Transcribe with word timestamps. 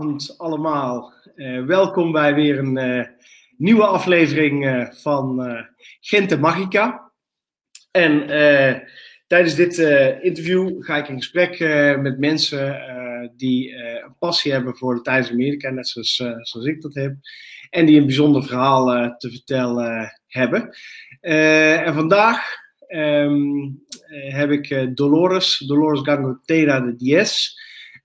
avond 0.00 0.34
allemaal. 0.38 1.12
Uh, 1.36 1.64
welkom 1.64 2.12
bij 2.12 2.34
weer 2.34 2.58
een 2.58 2.78
uh, 2.78 3.04
nieuwe 3.56 3.86
aflevering 3.86 4.66
uh, 4.66 4.90
van 4.90 5.40
Gente 6.00 6.38
Magica. 6.38 7.12
En 7.90 8.26
tijdens 9.26 9.54
dit 9.54 9.78
interview 10.22 10.82
ga 10.82 10.96
ik 10.96 11.08
in 11.08 11.16
gesprek 11.16 11.58
met 12.00 12.18
mensen 12.18 12.80
die 13.36 13.74
een 13.74 14.14
passie 14.18 14.52
hebben 14.52 14.76
voor 14.76 14.94
Latijns-Amerika, 14.94 15.70
net 15.70 15.88
zoals, 15.88 16.16
zoals 16.40 16.66
ik 16.66 16.82
dat 16.82 16.94
heb. 16.94 17.14
En 17.70 17.86
die 17.86 17.98
een 17.98 18.06
bijzonder 18.06 18.44
verhaal 18.44 19.16
te 19.18 19.30
vertellen 19.30 20.20
hebben. 20.26 20.76
en 21.20 21.94
vandaag 21.94 22.56
um, 22.88 23.84
heb 24.28 24.50
ik 24.50 24.96
Dolores, 24.96 25.58
Dolores 25.58 26.00
Gangotera 26.00 26.80
de 26.80 26.96
Diez. 26.96 27.58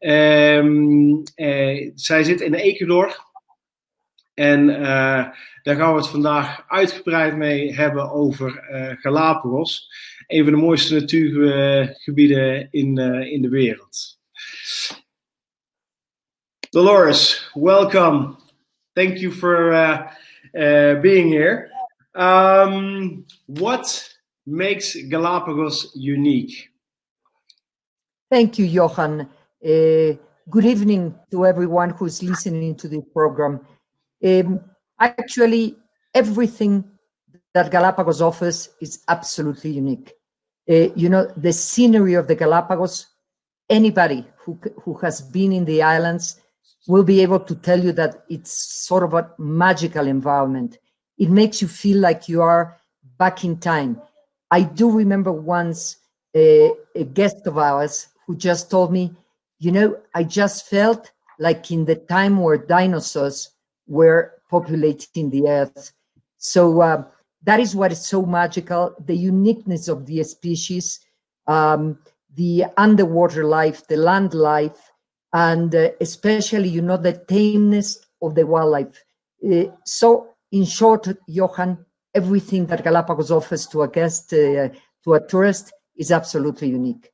Um, 0.05 1.23
zij 1.95 2.23
zit 2.23 2.41
in 2.41 2.53
Ecuador. 2.53 3.23
En 4.33 4.69
uh, 4.69 5.29
daar 5.63 5.75
gaan 5.75 5.93
we 5.93 5.99
het 5.99 6.07
vandaag 6.07 6.63
uitgebreid 6.67 7.35
mee 7.35 7.73
hebben 7.73 8.11
over 8.11 8.67
uh, 8.71 8.91
Galapagos. 9.01 9.89
Een 10.27 10.43
van 10.43 10.53
de 10.53 10.59
mooiste 10.59 10.93
natuurgebieden 10.93 12.67
in, 12.71 12.97
in 13.31 13.41
de 13.41 13.49
wereld. 13.49 14.19
Dolores, 16.69 17.51
welcome. 17.53 18.35
Thank 18.93 19.17
you 19.17 19.31
for 19.31 19.69
being 21.01 21.31
here. 21.31 21.71
Um, 22.11 23.25
what 23.45 24.19
makes 24.43 25.05
Galapagos 25.09 25.95
unique? 25.95 26.69
Thank 28.27 28.53
you, 28.53 28.67
Johan. 28.67 29.29
Uh, 29.65 30.13
good 30.47 30.63
evening 30.63 31.15
to 31.31 31.43
everyone 31.43 31.89
who's 31.89 32.21
listening 32.21 32.75
to 32.75 32.87
the 32.87 33.01
program. 33.13 33.59
Um, 34.23 34.59
actually, 34.99 35.75
everything 36.13 36.83
that 37.55 37.71
Galapagos 37.71 38.21
offers 38.21 38.69
is 38.79 39.03
absolutely 39.07 39.71
unique. 39.71 40.13
Uh, 40.69 40.93
you 40.95 41.09
know, 41.09 41.25
the 41.35 41.51
scenery 41.51 42.13
of 42.13 42.27
the 42.27 42.35
Galapagos, 42.35 43.07
anybody 43.67 44.27
who, 44.37 44.59
who 44.83 44.93
has 44.99 45.19
been 45.19 45.51
in 45.51 45.65
the 45.65 45.81
islands 45.81 46.39
will 46.87 47.03
be 47.03 47.21
able 47.21 47.39
to 47.39 47.55
tell 47.55 47.83
you 47.83 47.91
that 47.93 48.23
it's 48.29 48.51
sort 48.51 49.01
of 49.01 49.15
a 49.15 49.31
magical 49.39 50.05
environment. 50.05 50.77
It 51.17 51.31
makes 51.31 51.59
you 51.59 51.67
feel 51.67 51.97
like 51.97 52.29
you 52.29 52.43
are 52.43 52.77
back 53.17 53.43
in 53.43 53.57
time. 53.57 53.99
I 54.51 54.61
do 54.61 54.91
remember 54.91 55.31
once 55.31 55.97
uh, 56.35 56.69
a 56.93 57.03
guest 57.13 57.47
of 57.47 57.57
ours 57.57 58.09
who 58.27 58.35
just 58.35 58.69
told 58.69 58.91
me, 58.91 59.15
you 59.59 59.71
know, 59.71 59.97
I 60.13 60.23
just 60.23 60.67
felt 60.67 61.11
like 61.39 61.71
in 61.71 61.85
the 61.85 61.95
time 61.95 62.39
where 62.39 62.57
dinosaurs 62.57 63.51
were 63.87 64.33
populating 64.49 65.29
the 65.29 65.47
earth. 65.47 65.91
So 66.37 66.81
uh, 66.81 67.03
that 67.43 67.59
is 67.59 67.75
what 67.75 67.91
is 67.91 68.05
so 68.05 68.25
magical 68.25 68.95
the 69.05 69.15
uniqueness 69.15 69.87
of 69.87 70.05
the 70.05 70.23
species, 70.23 70.99
um, 71.47 71.99
the 72.35 72.65
underwater 72.77 73.45
life, 73.45 73.87
the 73.87 73.97
land 73.97 74.33
life, 74.33 74.91
and 75.33 75.73
uh, 75.75 75.89
especially, 76.01 76.69
you 76.69 76.81
know, 76.81 76.97
the 76.97 77.13
tameness 77.13 78.05
of 78.21 78.35
the 78.35 78.45
wildlife. 78.45 79.03
Uh, 79.45 79.65
so, 79.83 80.29
in 80.51 80.65
short, 80.65 81.07
Johan, 81.27 81.85
everything 82.13 82.65
that 82.67 82.83
Galapagos 82.83 83.31
offers 83.31 83.67
to 83.67 83.81
a 83.83 83.87
guest, 83.87 84.33
uh, 84.33 84.69
to 85.03 85.13
a 85.13 85.27
tourist, 85.27 85.73
is 85.97 86.11
absolutely 86.11 86.69
unique. 86.69 87.11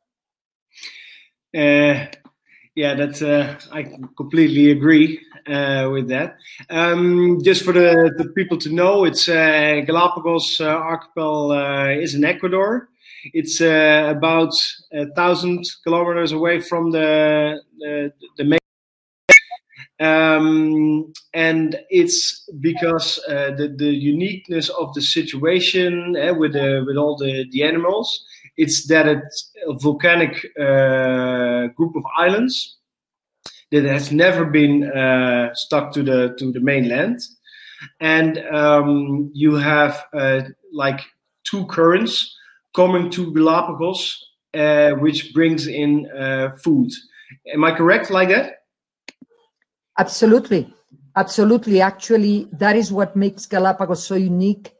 Yeah, 2.76 2.94
that's 2.94 3.22
uh, 3.22 3.60
I 3.72 3.84
completely 4.16 4.72
agree 4.72 5.20
uh, 5.46 5.90
with 5.92 6.08
that. 6.08 6.38
Um, 6.70 7.42
just 7.44 7.66
for 7.66 7.74
the, 7.74 8.14
the 8.18 8.30
people 8.30 8.58
to 8.60 8.70
know, 8.70 9.04
it's 9.04 9.28
uh, 9.28 9.82
Galapagos 9.86 10.62
uh, 10.62 10.78
archipel 10.80 11.52
uh, 11.52 12.00
is 12.02 12.16
in 12.16 12.24
Ecuador. 12.24 12.88
It's 13.34 13.60
uh, 13.60 14.14
about 14.16 14.54
a 14.94 15.06
thousand 15.16 15.66
kilometers 15.84 16.32
away 16.32 16.62
from 16.62 16.92
the 16.92 17.62
the, 18.38 18.44
main. 18.46 18.60
Um, 20.00 21.14
and 21.34 21.78
it's 21.90 22.50
because 22.62 23.18
the 23.28 23.76
the 23.78 23.92
uniqueness 23.94 24.70
of 24.70 24.94
the 24.94 25.02
situation 25.02 26.14
with 26.40 26.54
the 26.54 26.84
with 26.88 26.96
all 26.98 27.18
the 27.18 27.46
the 27.52 27.64
animals 27.64 28.26
it's 28.58 28.88
that 28.88 29.08
it's 29.08 29.52
a 29.68 29.74
volcanic 29.74 30.46
uh, 30.60 31.68
group 31.76 31.96
of 31.96 32.04
islands 32.18 32.78
that 33.72 33.86
has 33.86 34.12
never 34.12 34.46
been 34.46 34.84
uh, 34.92 35.54
stuck 35.54 35.94
to 35.94 36.04
the 36.04 36.36
to 36.38 36.52
the 36.52 36.60
mainland, 36.60 37.20
and 38.00 38.38
um, 38.54 39.32
you 39.34 39.56
have 39.56 40.04
uh, 40.14 40.42
like 40.74 41.02
two 41.44 41.66
currents 41.68 42.36
coming 42.76 43.10
to 43.12 43.34
Galapagos, 43.34 44.24
uh, 44.54 44.92
which 44.92 45.34
brings 45.34 45.68
in 45.68 46.10
uh, 46.12 46.52
food. 46.64 46.92
Am 47.54 47.64
I 47.64 47.72
correct 47.72 48.10
like 48.10 48.30
that? 48.30 48.64
Absolutely, 49.98 50.74
absolutely. 51.16 51.82
Actually, 51.82 52.48
that 52.52 52.76
is 52.76 52.92
what 52.92 53.16
makes 53.16 53.46
Galapagos 53.46 54.06
so 54.06 54.16
unique, 54.16 54.74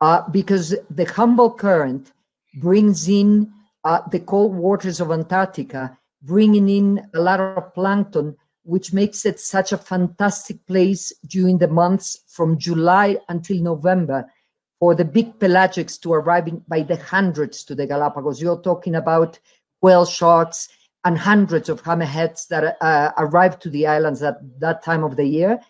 uh, 0.00 0.22
because 0.30 0.74
the 0.90 1.04
Humboldt 1.04 1.58
current 1.58 2.12
brings 2.54 3.08
in 3.08 3.52
uh, 3.84 4.00
the 4.10 4.20
cold 4.20 4.54
waters 4.54 5.00
of 5.00 5.10
Antarctica, 5.10 5.96
bringing 6.22 6.68
in 6.68 7.06
a 7.14 7.20
lot 7.20 7.40
of 7.40 7.74
plankton, 7.74 8.36
which 8.62 8.92
makes 8.92 9.26
it 9.26 9.38
such 9.38 9.72
a 9.72 9.78
fantastic 9.78 10.64
place 10.66 11.12
during 11.26 11.58
the 11.58 11.68
months 11.68 12.20
from 12.28 12.58
July 12.58 13.16
until 13.28 13.60
November 13.60 14.26
for 14.80 14.94
the 14.94 15.04
big 15.04 15.38
pelagics 15.38 16.00
to 16.00 16.12
arrive 16.12 16.48
in, 16.48 16.62
by 16.66 16.82
the 16.82 16.96
hundreds 16.96 17.64
to 17.64 17.74
the 17.74 17.86
Galapagos. 17.86 18.40
You're 18.40 18.60
talking 18.60 18.94
about 18.94 19.38
whale 19.82 20.06
sharks 20.06 20.68
and 21.04 21.18
hundreds 21.18 21.68
of 21.68 21.82
hammerheads 21.82 22.48
that 22.48 22.76
uh, 22.80 23.12
arrive 23.18 23.58
to 23.60 23.70
the 23.70 23.86
islands 23.86 24.22
at 24.22 24.36
that 24.60 24.82
time 24.82 25.04
of 25.04 25.16
the 25.16 25.26
year. 25.26 25.60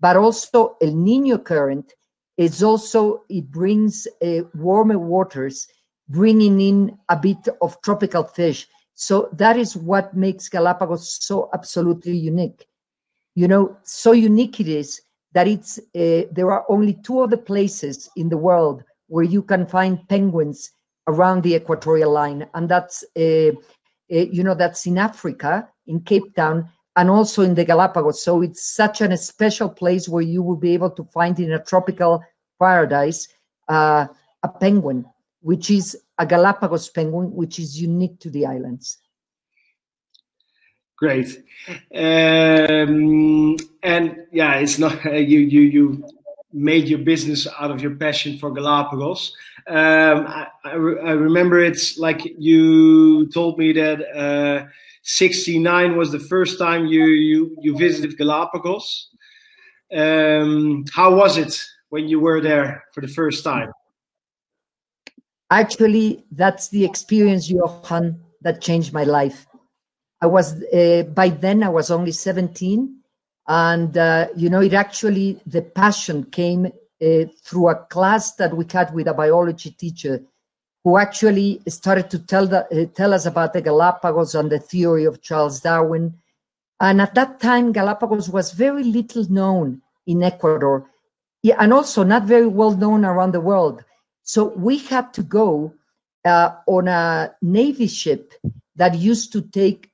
But 0.00 0.16
also 0.16 0.76
El 0.82 0.94
Nino 0.94 1.38
current 1.38 1.94
is 2.36 2.62
also, 2.62 3.22
it 3.30 3.50
brings 3.50 4.06
uh, 4.22 4.42
warmer 4.54 4.98
waters 4.98 5.66
bringing 6.08 6.60
in 6.60 6.98
a 7.08 7.16
bit 7.16 7.48
of 7.60 7.80
tropical 7.82 8.24
fish. 8.24 8.66
So 8.94 9.28
that 9.32 9.56
is 9.56 9.76
what 9.76 10.14
makes 10.14 10.48
Galapagos 10.48 11.24
so 11.24 11.50
absolutely 11.52 12.16
unique. 12.16 12.66
You 13.34 13.48
know, 13.48 13.76
so 13.82 14.12
unique 14.12 14.60
it 14.60 14.68
is 14.68 15.00
that 15.32 15.48
it's 15.48 15.78
uh, 15.78 16.22
there 16.30 16.50
are 16.52 16.64
only 16.68 16.94
two 17.02 17.20
other 17.20 17.36
places 17.36 18.08
in 18.16 18.28
the 18.28 18.36
world 18.36 18.84
where 19.08 19.24
you 19.24 19.42
can 19.42 19.66
find 19.66 20.08
penguins 20.08 20.70
around 21.08 21.42
the 21.42 21.54
equatorial 21.54 22.12
line, 22.12 22.46
and 22.54 22.68
that's 22.68 23.04
uh, 23.16 23.50
uh, 23.50 23.52
you 24.08 24.44
know 24.44 24.54
that's 24.54 24.86
in 24.86 24.96
Africa, 24.96 25.68
in 25.88 26.00
Cape 26.00 26.34
Town, 26.36 26.68
and 26.96 27.10
also 27.10 27.42
in 27.42 27.54
the 27.54 27.64
Galapagos. 27.64 28.22
So 28.22 28.42
it's 28.42 28.64
such 28.64 29.00
an, 29.00 29.16
special 29.16 29.68
place 29.68 30.08
where 30.08 30.22
you 30.22 30.42
will 30.42 30.56
be 30.56 30.72
able 30.72 30.90
to 30.90 31.04
find 31.04 31.38
in 31.40 31.52
a 31.52 31.62
tropical 31.62 32.22
paradise 32.60 33.26
uh, 33.68 34.06
a 34.44 34.48
penguin 34.48 35.04
which 35.44 35.70
is 35.70 35.94
a 36.18 36.24
Galapagos 36.24 36.88
penguin, 36.88 37.30
which 37.34 37.58
is 37.58 37.78
unique 37.78 38.18
to 38.18 38.30
the 38.30 38.46
islands. 38.46 38.98
Great, 40.96 41.44
um, 41.94 43.56
and 43.82 44.16
yeah, 44.32 44.54
it's 44.54 44.78
not 44.78 45.04
you 45.32 45.40
you 45.40 45.60
you 45.60 46.08
made 46.52 46.88
your 46.88 47.00
business 47.00 47.46
out 47.60 47.70
of 47.70 47.82
your 47.82 47.94
passion 47.96 48.38
for 48.38 48.52
Galapagos. 48.52 49.36
Um, 49.66 50.26
I, 50.26 50.46
I, 50.64 50.74
re 50.74 51.00
I, 51.00 51.12
remember 51.12 51.58
it's 51.58 51.98
like 51.98 52.20
you 52.38 53.26
told 53.30 53.58
me 53.58 53.72
that 53.72 53.98
uh, 54.16 54.66
69 55.02 55.96
was 55.96 56.10
the 56.10 56.20
first 56.20 56.58
time 56.58 56.86
you 56.86 57.04
you 57.04 57.56
you 57.60 57.76
visited 57.76 58.16
Galapagos. 58.16 59.10
Um, 59.94 60.84
how 60.94 61.14
was 61.14 61.36
it 61.36 61.60
when 61.90 62.08
you 62.08 62.18
were 62.18 62.40
there 62.40 62.84
for 62.94 63.02
the 63.02 63.08
first 63.08 63.44
time? 63.44 63.70
Actually, 65.50 66.24
that's 66.32 66.68
the 66.68 66.84
experience, 66.84 67.48
Johan, 67.48 68.20
that 68.42 68.60
changed 68.60 68.92
my 68.92 69.04
life. 69.04 69.46
I 70.20 70.26
was, 70.26 70.62
uh, 70.64 71.04
by 71.14 71.28
then, 71.28 71.62
I 71.62 71.68
was 71.68 71.90
only 71.90 72.12
17. 72.12 73.00
And, 73.46 73.96
uh, 73.96 74.28
you 74.36 74.48
know, 74.48 74.60
it 74.60 74.72
actually, 74.72 75.40
the 75.46 75.62
passion 75.62 76.24
came 76.24 76.66
uh, 76.66 77.24
through 77.42 77.68
a 77.68 77.74
class 77.74 78.34
that 78.36 78.56
we 78.56 78.64
had 78.70 78.94
with 78.94 79.06
a 79.06 79.14
biology 79.14 79.70
teacher 79.70 80.22
who 80.82 80.96
actually 80.98 81.60
started 81.68 82.10
to 82.10 82.18
tell, 82.18 82.46
the, 82.46 82.64
uh, 82.66 82.86
tell 82.94 83.12
us 83.12 83.26
about 83.26 83.52
the 83.52 83.60
Galapagos 83.60 84.34
and 84.34 84.50
the 84.50 84.58
theory 84.58 85.04
of 85.04 85.22
Charles 85.22 85.60
Darwin. 85.60 86.14
And 86.80 87.00
at 87.00 87.14
that 87.14 87.40
time, 87.40 87.72
Galapagos 87.72 88.28
was 88.28 88.52
very 88.52 88.84
little 88.84 89.30
known 89.30 89.82
in 90.06 90.22
Ecuador 90.22 90.90
yeah, 91.44 91.56
and 91.58 91.74
also 91.74 92.02
not 92.02 92.24
very 92.24 92.46
well 92.46 92.74
known 92.74 93.04
around 93.04 93.32
the 93.32 93.40
world. 93.40 93.84
So 94.24 94.54
we 94.56 94.78
had 94.78 95.12
to 95.14 95.22
go 95.22 95.74
uh, 96.24 96.50
on 96.66 96.88
a 96.88 97.34
Navy 97.42 97.86
ship 97.86 98.34
that 98.76 98.98
used 98.98 99.32
to 99.32 99.42
take 99.42 99.90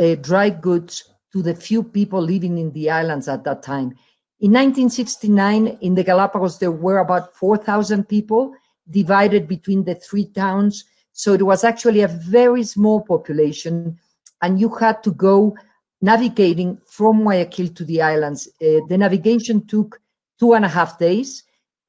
uh, 0.00 0.16
dry 0.16 0.50
goods 0.50 1.10
to 1.32 1.42
the 1.42 1.54
few 1.54 1.82
people 1.82 2.20
living 2.20 2.58
in 2.58 2.72
the 2.72 2.90
islands 2.90 3.28
at 3.28 3.44
that 3.44 3.62
time. 3.62 3.94
In 4.40 4.52
1969, 4.52 5.78
in 5.80 5.94
the 5.94 6.02
Galapagos, 6.02 6.58
there 6.58 6.72
were 6.72 6.98
about 6.98 7.36
4,000 7.36 8.08
people 8.08 8.54
divided 8.90 9.46
between 9.46 9.84
the 9.84 9.94
three 9.94 10.26
towns. 10.26 10.84
So 11.12 11.32
it 11.32 11.42
was 11.42 11.62
actually 11.62 12.00
a 12.00 12.08
very 12.08 12.64
small 12.64 13.00
population, 13.00 13.98
and 14.42 14.58
you 14.58 14.68
had 14.74 15.02
to 15.04 15.12
go 15.12 15.56
navigating 16.02 16.78
from 16.86 17.22
Guayaquil 17.22 17.68
to 17.68 17.84
the 17.84 18.02
islands. 18.02 18.48
Uh, 18.60 18.80
the 18.88 18.98
navigation 18.98 19.66
took 19.66 20.00
two 20.38 20.54
and 20.54 20.64
a 20.64 20.68
half 20.68 20.98
days. 20.98 21.43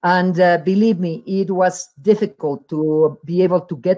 And 0.06 0.40
uh, 0.40 0.60
believe 0.60 1.00
me, 1.00 1.24
it 1.26 1.50
was 1.50 1.90
difficult 2.00 2.70
to 2.70 3.18
be 3.26 3.42
able 3.42 3.62
to 3.62 3.76
get 3.78 3.98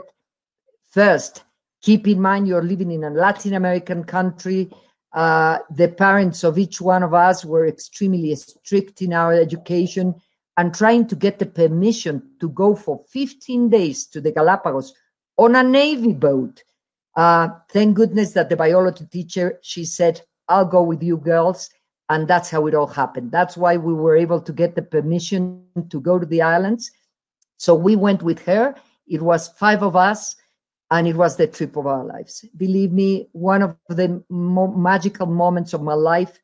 first. 0.89 1.43
Keep 1.81 2.07
in 2.07 2.21
mind 2.21 2.47
you're 2.47 2.63
living 2.63 2.91
in 2.91 3.03
a 3.03 3.09
Latin 3.09 3.55
American 3.55 4.05
country. 4.05 4.71
Uh, 5.11 5.59
the 5.69 5.89
parents 5.89 6.45
of 6.45 6.57
each 6.57 6.79
one 6.79 7.03
of 7.03 7.13
us 7.13 7.43
were 7.43 7.67
extremely 7.67 8.33
strict 8.35 9.01
in 9.01 9.11
our 9.11 9.33
education 9.33 10.15
and 10.55 10.73
trying 10.73 11.05
to 11.07 11.15
get 11.17 11.39
the 11.39 11.45
permission 11.45 12.23
to 12.39 12.47
go 12.51 12.73
for 12.73 13.03
15 13.09 13.67
days 13.67 14.07
to 14.07 14.21
the 14.21 14.31
Galapagos 14.31 14.93
on 15.35 15.57
a 15.57 15.63
Navy 15.63 16.13
boat. 16.13 16.63
Uh, 17.17 17.49
thank 17.69 17.97
goodness 17.97 18.31
that 18.31 18.47
the 18.47 18.55
biology 18.55 19.05
teacher, 19.11 19.59
she 19.61 19.83
said, 19.83 20.21
I'll 20.47 20.63
go 20.63 20.83
with 20.83 21.03
you 21.03 21.17
girls. 21.17 21.69
And 22.09 22.27
that's 22.27 22.49
how 22.49 22.67
it 22.67 22.73
all 22.73 22.87
happened. 22.87 23.31
That's 23.31 23.57
why 23.57 23.77
we 23.77 23.93
were 23.93 24.15
able 24.15 24.39
to 24.41 24.53
get 24.53 24.75
the 24.75 24.81
permission 24.81 25.63
to 25.89 25.99
go 25.99 26.17
to 26.17 26.25
the 26.25 26.41
islands. 26.41 26.89
So 27.57 27.75
we 27.75 27.95
went 27.95 28.23
with 28.23 28.39
her. 28.45 28.75
It 29.07 29.21
was 29.21 29.49
five 29.49 29.83
of 29.83 29.95
us, 29.95 30.35
and 30.89 31.07
it 31.07 31.15
was 31.15 31.35
the 31.35 31.47
trip 31.47 31.75
of 31.75 31.87
our 31.87 32.05
lives. 32.05 32.45
Believe 32.55 32.91
me, 32.91 33.27
one 33.33 33.61
of 33.61 33.75
the 33.89 34.23
mo- 34.29 34.73
magical 34.73 35.25
moments 35.25 35.73
of 35.73 35.81
my 35.81 35.93
life 35.93 36.39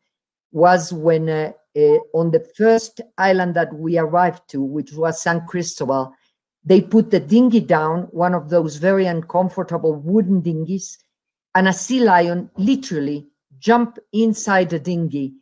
was 0.52 0.92
when 0.92 1.30
uh, 1.30 1.52
uh, 1.76 1.98
on 2.14 2.32
the 2.32 2.46
first 2.56 3.02
island 3.18 3.56
that 3.56 3.74
we 3.74 3.98
arrived 3.98 4.48
to, 4.50 4.62
which 4.62 4.94
was 4.94 5.22
San 5.22 5.46
Cristobal, 5.48 6.14
they 6.64 6.82
put 6.82 7.12
the 7.12 7.20
dinghy 7.20 7.60
down, 7.60 8.04
one 8.12 8.34
of 8.34 8.50
those 8.50 8.78
very 8.78 9.06
uncomfortable 9.06 9.96
wooden 9.96 10.42
dinghies, 10.42 10.98
and 11.56 11.68
a 11.68 11.74
sea 11.74 12.00
lion 12.00 12.50
literally 12.58 13.28
jumped 13.60 14.00
inside 14.14 14.70
the 14.70 14.80
dinghy 14.80 15.34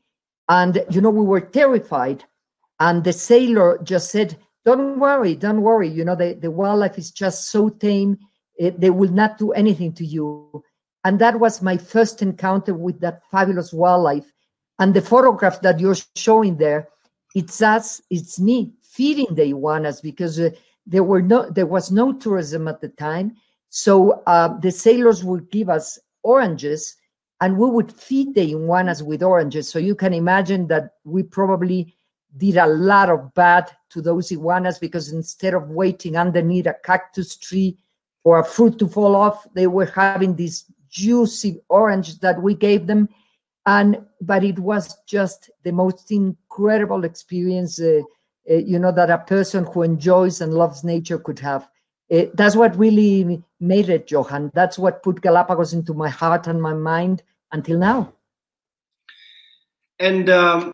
and, 0.51 0.83
you 0.89 0.99
know, 0.99 1.09
we 1.09 1.23
were 1.23 1.39
terrified. 1.39 2.25
And 2.81 3.05
the 3.05 3.13
sailor 3.13 3.79
just 3.83 4.11
said, 4.11 4.37
Don't 4.65 4.99
worry, 4.99 5.33
don't 5.33 5.61
worry. 5.61 5.87
You 5.87 6.03
know, 6.03 6.15
the, 6.15 6.33
the 6.33 6.51
wildlife 6.51 6.97
is 6.97 7.09
just 7.09 7.49
so 7.49 7.69
tame, 7.69 8.17
it, 8.57 8.81
they 8.81 8.89
will 8.89 9.11
not 9.11 9.37
do 9.37 9.53
anything 9.53 9.93
to 9.93 10.05
you. 10.05 10.61
And 11.05 11.19
that 11.19 11.39
was 11.39 11.61
my 11.61 11.77
first 11.77 12.21
encounter 12.21 12.73
with 12.73 12.99
that 12.99 13.21
fabulous 13.31 13.71
wildlife. 13.71 14.29
And 14.77 14.93
the 14.93 15.01
photograph 15.01 15.61
that 15.61 15.79
you're 15.79 15.95
showing 16.17 16.57
there, 16.57 16.89
it's 17.33 17.61
us, 17.61 18.01
it's 18.09 18.37
me 18.37 18.73
feeding 18.81 19.33
the 19.33 19.45
iguanas 19.45 20.01
because 20.01 20.37
uh, 20.37 20.49
there 20.85 21.03
were 21.03 21.21
no, 21.21 21.49
there 21.49 21.65
was 21.65 21.91
no 21.91 22.11
tourism 22.11 22.67
at 22.67 22.81
the 22.81 22.89
time. 22.89 23.37
So 23.69 24.21
uh, 24.27 24.59
the 24.59 24.71
sailors 24.71 25.23
would 25.23 25.49
give 25.49 25.69
us 25.69 25.97
oranges 26.23 26.97
and 27.41 27.57
we 27.57 27.67
would 27.67 27.91
feed 27.91 28.35
the 28.35 28.51
iguanas 28.51 29.01
with 29.01 29.23
oranges. 29.23 29.67
So 29.67 29.79
you 29.79 29.95
can 29.95 30.13
imagine 30.13 30.67
that 30.67 30.93
we 31.03 31.23
probably 31.23 31.95
did 32.37 32.55
a 32.55 32.67
lot 32.67 33.09
of 33.09 33.33
bad 33.33 33.69
to 33.89 34.01
those 34.01 34.31
iguanas 34.31 34.77
because 34.77 35.11
instead 35.11 35.55
of 35.55 35.69
waiting 35.69 36.15
underneath 36.15 36.67
a 36.67 36.75
cactus 36.85 37.35
tree 37.35 37.77
for 38.23 38.39
a 38.39 38.45
fruit 38.45 38.77
to 38.77 38.87
fall 38.87 39.15
off, 39.15 39.47
they 39.55 39.65
were 39.65 39.87
having 39.87 40.35
this 40.35 40.71
juicy 40.89 41.59
orange 41.67 42.19
that 42.19 42.39
we 42.39 42.53
gave 42.53 42.85
them. 42.85 43.09
And 43.65 44.05
but 44.21 44.43
it 44.43 44.59
was 44.59 44.97
just 45.07 45.49
the 45.63 45.71
most 45.71 46.11
incredible 46.11 47.03
experience, 47.05 47.81
uh, 47.81 48.01
uh, 48.49 48.53
you 48.53 48.77
know, 48.77 48.91
that 48.91 49.09
a 49.09 49.17
person 49.17 49.65
who 49.65 49.81
enjoys 49.81 50.41
and 50.41 50.53
loves 50.53 50.83
nature 50.83 51.17
could 51.17 51.39
have. 51.39 51.67
Uh, 52.11 52.25
that's 52.35 52.55
what 52.55 52.77
really 52.77 53.41
made 53.59 53.89
it, 53.89 54.11
Johan. 54.11 54.51
That's 54.53 54.77
what 54.77 55.01
put 55.01 55.21
Galapagos 55.21 55.73
into 55.73 55.93
my 55.93 56.09
heart 56.09 56.45
and 56.45 56.61
my 56.61 56.73
mind 56.73 57.23
until 57.51 57.77
now. 57.77 58.13
And 59.99 60.29
um, 60.29 60.73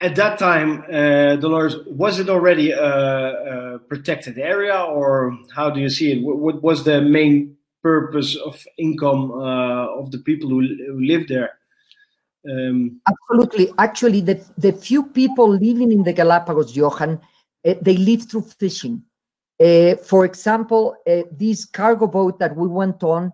at 0.00 0.16
that 0.16 0.38
time, 0.38 0.84
uh, 0.92 1.36
Dolores, 1.36 1.76
was 1.86 2.18
it 2.18 2.28
already 2.28 2.70
a, 2.70 3.74
a, 3.74 3.78
protected 3.78 4.38
area, 4.38 4.78
or 4.82 5.36
how 5.54 5.70
do 5.70 5.80
you 5.80 5.88
see 5.88 6.12
it? 6.12 6.22
What 6.22 6.62
was 6.62 6.84
the 6.84 7.00
main 7.00 7.56
purpose 7.82 8.36
of 8.36 8.62
income 8.78 9.30
uh, 9.32 9.86
of 10.00 10.10
the 10.10 10.18
people 10.18 10.50
who, 10.50 10.60
who 10.60 11.00
lived 11.00 11.28
there? 11.28 11.58
Um, 12.48 13.00
Absolutely. 13.08 13.72
Actually, 13.78 14.20
the, 14.20 14.44
the 14.58 14.72
few 14.72 15.04
people 15.04 15.48
living 15.48 15.92
in 15.92 16.02
the 16.02 16.12
Galapagos, 16.12 16.76
Johan, 16.76 17.20
uh, 17.66 17.74
they 17.80 17.96
live 17.96 18.28
through 18.28 18.42
fishing. 18.42 19.02
Uh, 19.58 19.96
for 19.96 20.24
example, 20.26 20.96
uh, 21.08 21.22
this 21.32 21.64
cargo 21.64 22.06
boat 22.06 22.38
that 22.38 22.54
we 22.54 22.68
went 22.68 23.02
on 23.02 23.32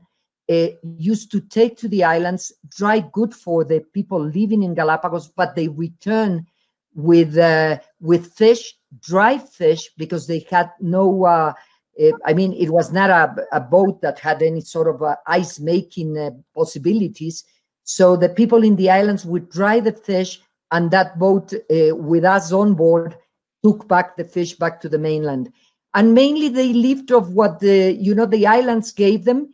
used 0.49 1.31
to 1.31 1.41
take 1.41 1.77
to 1.79 1.89
the 1.89 2.05
islands 2.05 2.53
dry 2.69 3.01
good 3.01 3.35
for 3.35 3.65
the 3.65 3.81
people 3.93 4.21
living 4.21 4.63
in 4.63 4.75
Galapagos, 4.75 5.29
but 5.29 5.55
they 5.55 5.69
return 5.69 6.47
with 6.95 7.39
uh, 7.39 7.79
with 8.01 8.33
fish, 8.33 8.75
dry 9.01 9.39
fish, 9.39 9.91
because 9.97 10.27
they 10.27 10.47
had 10.51 10.71
no. 10.81 11.25
Uh, 11.25 11.53
uh 12.01 12.11
I 12.25 12.33
mean, 12.35 12.53
it 12.53 12.71
was 12.71 12.93
not 12.93 13.11
a, 13.11 13.35
a 13.53 13.61
boat 13.61 14.01
that 14.03 14.19
had 14.19 14.43
any 14.43 14.61
sort 14.61 14.89
of 14.89 15.03
uh, 15.03 15.17
ice 15.27 15.61
making 15.61 16.19
uh, 16.19 16.31
possibilities. 16.55 17.45
So 17.85 18.17
the 18.17 18.29
people 18.29 18.63
in 18.63 18.77
the 18.77 18.91
islands 18.91 19.25
would 19.25 19.51
dry 19.51 19.81
the 19.81 19.93
fish, 19.93 20.41
and 20.71 20.91
that 20.91 21.19
boat 21.19 21.53
with 21.71 22.25
us 22.25 22.53
on 22.53 22.75
board 22.75 23.17
took 23.65 23.87
back 23.89 24.17
the 24.17 24.25
fish 24.25 24.55
back 24.55 24.81
to 24.81 24.89
the 24.89 24.99
mainland. 24.99 25.53
And 25.95 26.15
mainly 26.15 26.49
they 26.49 26.73
lived 26.73 27.13
of 27.13 27.35
what 27.35 27.61
the 27.61 27.93
you 27.93 28.15
know 28.15 28.27
the 28.27 28.47
islands 28.47 28.93
gave 28.93 29.25
them 29.25 29.53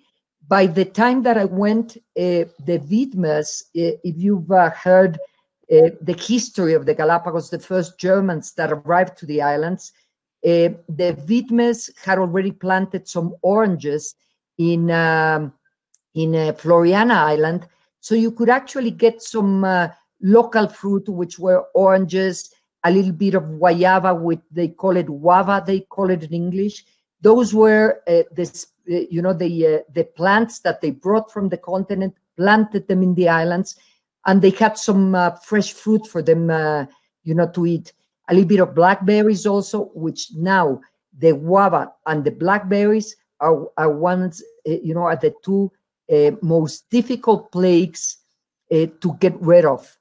by 0.49 0.67
the 0.67 0.85
time 0.87 1.23
that 1.25 1.37
I 1.37 1.45
went, 1.45 1.99
uh, 2.17 2.49
the 2.65 2.81
Wittmers, 2.91 3.63
uh, 3.77 4.01
if 4.03 4.17
you've 4.17 4.51
uh, 4.51 4.71
heard 4.71 5.19
uh, 5.71 5.91
the 6.01 6.17
history 6.19 6.73
of 6.73 6.87
the 6.87 6.95
Galapagos, 6.95 7.51
the 7.51 7.59
first 7.59 7.99
Germans 7.99 8.55
that 8.55 8.73
arrived 8.73 9.19
to 9.19 9.27
the 9.27 9.43
islands, 9.43 9.93
uh, 10.45 10.73
the 10.89 11.15
Wittmers 11.29 11.91
had 12.03 12.19
already 12.19 12.51
planted 12.51 13.07
some 13.07 13.35
oranges 13.43 14.15
in 14.57 14.91
um, 14.91 15.53
in 16.15 16.35
uh, 16.35 16.53
Floreana 16.53 17.15
Island, 17.15 17.69
so 18.01 18.15
you 18.15 18.33
could 18.33 18.49
actually 18.49 18.91
get 18.91 19.23
some 19.23 19.91
local 20.23 20.67
fruit, 20.67 21.09
which 21.09 21.39
were 21.39 21.67
oranges, 21.75 22.53
a 22.85 22.91
little 22.91 23.13
bit 23.13 23.35
of 23.35 23.43
guayaba, 23.45 24.19
which 24.19 24.41
they 24.51 24.69
call 24.69 24.97
it 24.97 25.07
guava, 25.07 25.63
they 25.65 25.81
call 25.81 26.11
it 26.11 26.25
in 26.25 26.33
English. 26.33 26.85
Those 27.21 27.53
were 27.55 28.01
the 28.07 28.67
you 28.89 29.21
know 29.23 29.33
the 29.35 29.67
uh, 29.67 29.79
the 29.95 30.05
plants 30.05 30.61
that 30.61 30.81
they 30.81 30.91
brought 30.91 31.31
from 31.31 31.49
the 31.49 31.59
continent, 31.59 32.15
planted 32.37 32.89
them 32.89 33.03
in 33.03 33.15
the 33.15 33.29
islands, 33.29 33.77
and 34.27 34.41
they 34.41 34.51
had 34.51 34.79
some 34.79 35.15
uh, 35.15 35.31
fresh 35.45 35.73
fruit 35.73 36.07
for 36.07 36.23
them, 36.23 36.51
uh, 36.51 36.87
you 37.23 37.35
know, 37.35 37.49
to 37.49 37.67
eat. 37.67 37.93
A 38.29 38.35
little 38.35 38.49
bit 38.49 38.61
of 38.61 38.75
blackberries 38.75 39.47
also, 39.47 39.91
which 39.95 40.29
now 40.35 40.81
the 41.19 41.33
guava 41.33 41.93
and 42.07 42.25
the 42.25 42.31
blackberries 42.31 43.15
are 43.41 43.69
are 43.77 43.93
ones, 43.93 44.43
uh, 44.67 44.73
you 44.83 44.95
know, 44.95 45.03
are 45.03 45.17
the 45.17 45.35
two 45.45 45.71
uh, 46.13 46.33
most 46.41 46.89
difficult 46.91 47.53
plagues 47.53 48.17
uh, 48.73 48.87
to 49.01 49.17
get 49.21 49.35
rid 49.41 49.65
of. 49.65 49.95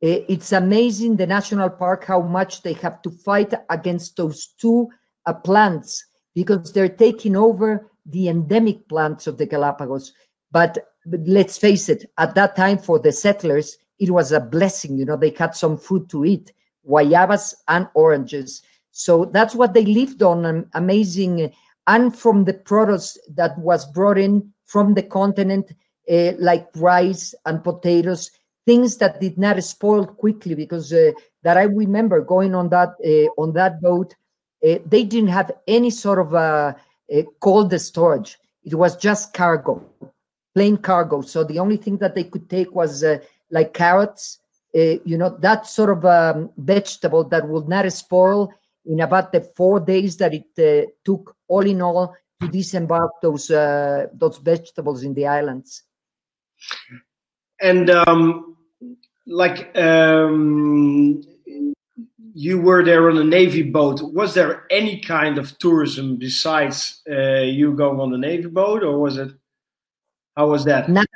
it's 0.00 0.52
amazing 0.52 1.16
the 1.16 1.26
national 1.26 1.68
park 1.68 2.04
how 2.04 2.20
much 2.22 2.62
they 2.62 2.74
have 2.74 3.02
to 3.02 3.10
fight 3.10 3.52
against 3.68 4.14
those 4.16 4.54
two 4.60 4.86
plants 5.42 6.06
because 6.34 6.72
they're 6.72 6.96
taking 7.06 7.34
over 7.34 7.90
the 8.08 8.28
endemic 8.28 8.88
plants 8.88 9.26
of 9.26 9.38
the 9.38 9.46
Galapagos. 9.46 10.12
But, 10.50 10.78
but 11.06 11.20
let's 11.26 11.58
face 11.58 11.88
it, 11.88 12.10
at 12.18 12.34
that 12.34 12.56
time 12.56 12.78
for 12.78 12.98
the 12.98 13.12
settlers, 13.12 13.78
it 13.98 14.10
was 14.10 14.32
a 14.32 14.40
blessing. 14.40 14.98
You 14.98 15.04
know, 15.04 15.16
they 15.16 15.30
had 15.30 15.54
some 15.54 15.76
food 15.76 16.08
to 16.10 16.24
eat, 16.24 16.52
guayabas 16.88 17.54
and 17.68 17.88
oranges. 17.94 18.62
So 18.90 19.26
that's 19.26 19.54
what 19.54 19.74
they 19.74 19.84
lived 19.84 20.22
on. 20.22 20.46
Um, 20.46 20.66
amazing. 20.74 21.52
And 21.86 22.16
from 22.16 22.44
the 22.44 22.54
products 22.54 23.18
that 23.34 23.58
was 23.58 23.90
brought 23.92 24.18
in 24.18 24.52
from 24.64 24.94
the 24.94 25.02
continent, 25.02 25.70
uh, 26.10 26.32
like 26.38 26.66
rice 26.74 27.34
and 27.44 27.62
potatoes, 27.62 28.30
things 28.66 28.96
that 28.98 29.20
did 29.20 29.38
not 29.38 29.62
spoil 29.62 30.06
quickly 30.06 30.54
because 30.54 30.92
uh, 30.92 31.12
that 31.42 31.56
I 31.56 31.62
remember 31.62 32.20
going 32.20 32.54
on 32.54 32.68
that 32.70 32.90
uh, 33.04 33.40
on 33.40 33.52
that 33.54 33.80
boat, 33.80 34.14
uh, 34.66 34.78
they 34.86 35.04
didn't 35.04 35.28
have 35.28 35.52
any 35.66 35.90
sort 35.90 36.18
of 36.18 36.34
uh, 37.12 37.18
uh, 37.18 37.22
cold 37.40 37.78
storage. 37.80 38.38
It 38.64 38.74
was 38.74 38.96
just 38.96 39.32
cargo, 39.32 39.84
plain 40.54 40.76
cargo. 40.76 41.22
So 41.22 41.44
the 41.44 41.58
only 41.58 41.76
thing 41.76 41.98
that 41.98 42.14
they 42.14 42.24
could 42.24 42.48
take 42.50 42.74
was 42.74 43.02
uh, 43.04 43.18
like 43.50 43.74
carrots, 43.74 44.38
uh, 44.74 44.98
you 45.04 45.16
know, 45.16 45.36
that 45.40 45.66
sort 45.66 45.90
of 45.90 46.04
um, 46.04 46.50
vegetable 46.56 47.24
that 47.24 47.48
would 47.48 47.68
not 47.68 47.90
spoil 47.92 48.52
in 48.84 49.00
about 49.00 49.32
the 49.32 49.40
four 49.40 49.80
days 49.80 50.16
that 50.16 50.34
it 50.34 50.46
uh, 50.58 50.90
took, 51.04 51.36
all 51.48 51.66
in 51.66 51.82
all, 51.82 52.14
to 52.40 52.48
disembark 52.48 53.10
those 53.20 53.50
uh, 53.50 54.06
those 54.12 54.38
vegetables 54.38 55.02
in 55.02 55.14
the 55.14 55.26
islands. 55.26 55.82
And 57.60 57.90
um, 57.90 58.56
like 59.26 59.76
um, 59.76 61.22
you 62.38 62.56
were 62.56 62.84
there 62.84 63.10
on 63.10 63.18
a 63.18 63.24
navy 63.24 63.64
boat. 63.64 64.00
Was 64.00 64.34
there 64.34 64.64
any 64.70 65.00
kind 65.00 65.38
of 65.38 65.58
tourism 65.58 66.14
besides 66.16 67.02
uh, 67.10 67.40
you 67.40 67.72
going 67.74 67.98
on 67.98 68.12
the 68.12 68.18
navy 68.18 68.46
boat, 68.46 68.84
or 68.84 68.96
was 69.00 69.16
it? 69.16 69.32
How 70.36 70.48
was 70.48 70.64
that? 70.66 70.88
Not, 70.88 71.08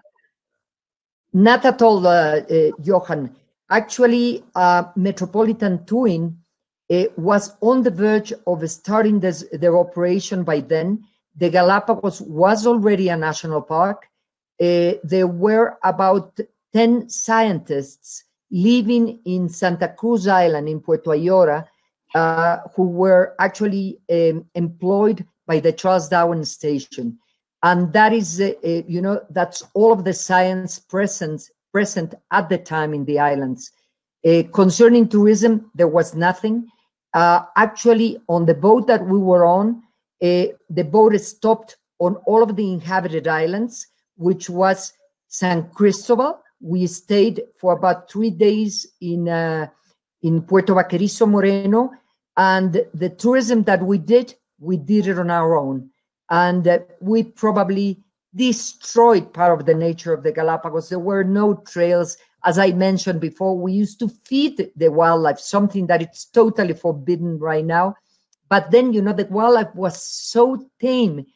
not 1.33 1.65
at 1.65 1.81
all, 1.81 2.05
uh, 2.05 2.41
uh, 2.41 2.71
Johan. 2.83 3.37
Actually, 3.71 4.43
uh, 4.57 4.83
Metropolitan 4.97 5.85
Touring 5.87 6.37
uh, 6.91 7.05
was 7.17 7.55
on 7.61 7.85
the 7.85 7.93
verge 7.93 8.33
of 8.49 8.69
starting 8.69 9.21
this, 9.21 9.45
their 9.53 9.79
operation 9.79 10.43
by 10.43 10.59
then. 10.59 11.05
The 11.37 11.51
Galapagos 11.51 12.21
was 12.23 12.67
already 12.67 13.11
a 13.11 13.17
national 13.17 13.63
park. 13.63 14.09
Uh, 14.61 14.95
there 15.05 15.29
were 15.29 15.79
about 15.85 16.41
10 16.73 17.09
scientists 17.09 18.25
living 18.53 19.19
in 19.25 19.49
Santa 19.49 19.89
Cruz 19.89 20.29
Island 20.29 20.69
in 20.69 20.81
Puerto 20.81 21.11
Ayora 21.11 21.67
uh, 22.15 22.59
who 22.77 22.85
were 22.85 23.35
actually 23.39 23.99
um, 24.11 24.45
employed 24.55 25.27
by 25.47 25.61
the 25.61 25.73
Charles 25.73 26.09
Darwin 26.09 26.45
Station. 26.45 27.19
And 27.63 27.93
that 27.93 28.13
is, 28.13 28.41
uh, 28.41 28.53
uh, 28.65 28.83
you 28.87 29.01
know, 29.01 29.23
that's 29.31 29.63
all 29.75 29.93
of 29.93 30.05
the 30.05 30.13
science 30.13 30.79
present, 30.79 31.49
present 31.73 32.15
at 32.31 32.49
the 32.49 32.59
time 32.59 32.93
in 32.93 33.05
the 33.05 33.19
islands. 33.19 33.71
Uh, 34.27 34.43
concerning 34.53 35.09
tourism, 35.09 35.71
there 35.75 35.89
was 35.89 36.15
nothing. 36.15 36.69
Uh, 37.15 37.43
actually, 37.57 38.21
on 38.29 38.47
the 38.47 38.55
boat 38.55 38.87
that 38.87 39.05
we 39.07 39.19
were 39.19 39.45
on, 39.45 39.83
uh, 40.23 40.47
the 40.71 40.85
boat 40.85 41.19
stopped 41.21 41.77
on 41.99 42.17
all 42.27 42.43
of 42.43 42.57
the 42.57 42.73
inhabited 42.73 43.27
islands, 43.27 43.87
which 44.17 44.51
was 44.51 44.93
San 45.29 45.69
Cristobal, 45.71 46.42
we 46.63 46.87
stayed 46.87 47.43
for 47.59 47.73
about 47.73 48.11
three 48.11 48.31
days 48.31 48.87
in 49.01 49.29
uh, 49.29 49.67
in 50.23 50.43
Puerto 50.43 50.75
Baquerizo 50.75 51.29
Moreno, 51.29 51.91
and 52.37 52.87
the 52.95 53.11
tourism 53.11 53.65
that 53.65 53.83
we 53.83 53.99
did, 53.99 54.35
we 54.61 54.77
did 54.77 55.09
it 55.09 55.19
on 55.19 55.31
our 55.31 55.57
own, 55.57 55.91
and 56.31 56.67
uh, 56.69 56.79
we 57.01 57.25
probably 57.25 58.03
destroyed 58.35 59.35
part 59.35 59.59
of 59.59 59.67
the 59.67 59.75
nature 59.75 60.13
of 60.13 60.23
the 60.23 60.33
Galapagos. 60.33 60.89
There 60.89 60.99
were 60.99 61.25
no 61.25 61.55
trails, 61.67 62.17
as 62.45 62.59
I 62.59 62.71
mentioned 62.71 63.21
before. 63.21 63.59
We 63.59 63.73
used 63.73 63.99
to 63.99 64.09
feed 64.09 64.71
the 64.77 64.89
wildlife, 64.89 65.41
something 65.41 65.89
that 65.89 66.01
it's 66.01 66.25
totally 66.25 66.75
forbidden 66.75 67.39
right 67.39 67.65
now. 67.65 67.97
But 68.49 68.71
then, 68.71 68.93
you 68.93 69.03
know, 69.03 69.13
the 69.13 69.27
wildlife 69.27 69.75
was 69.75 70.01
so 70.01 70.65
tame, 70.81 71.27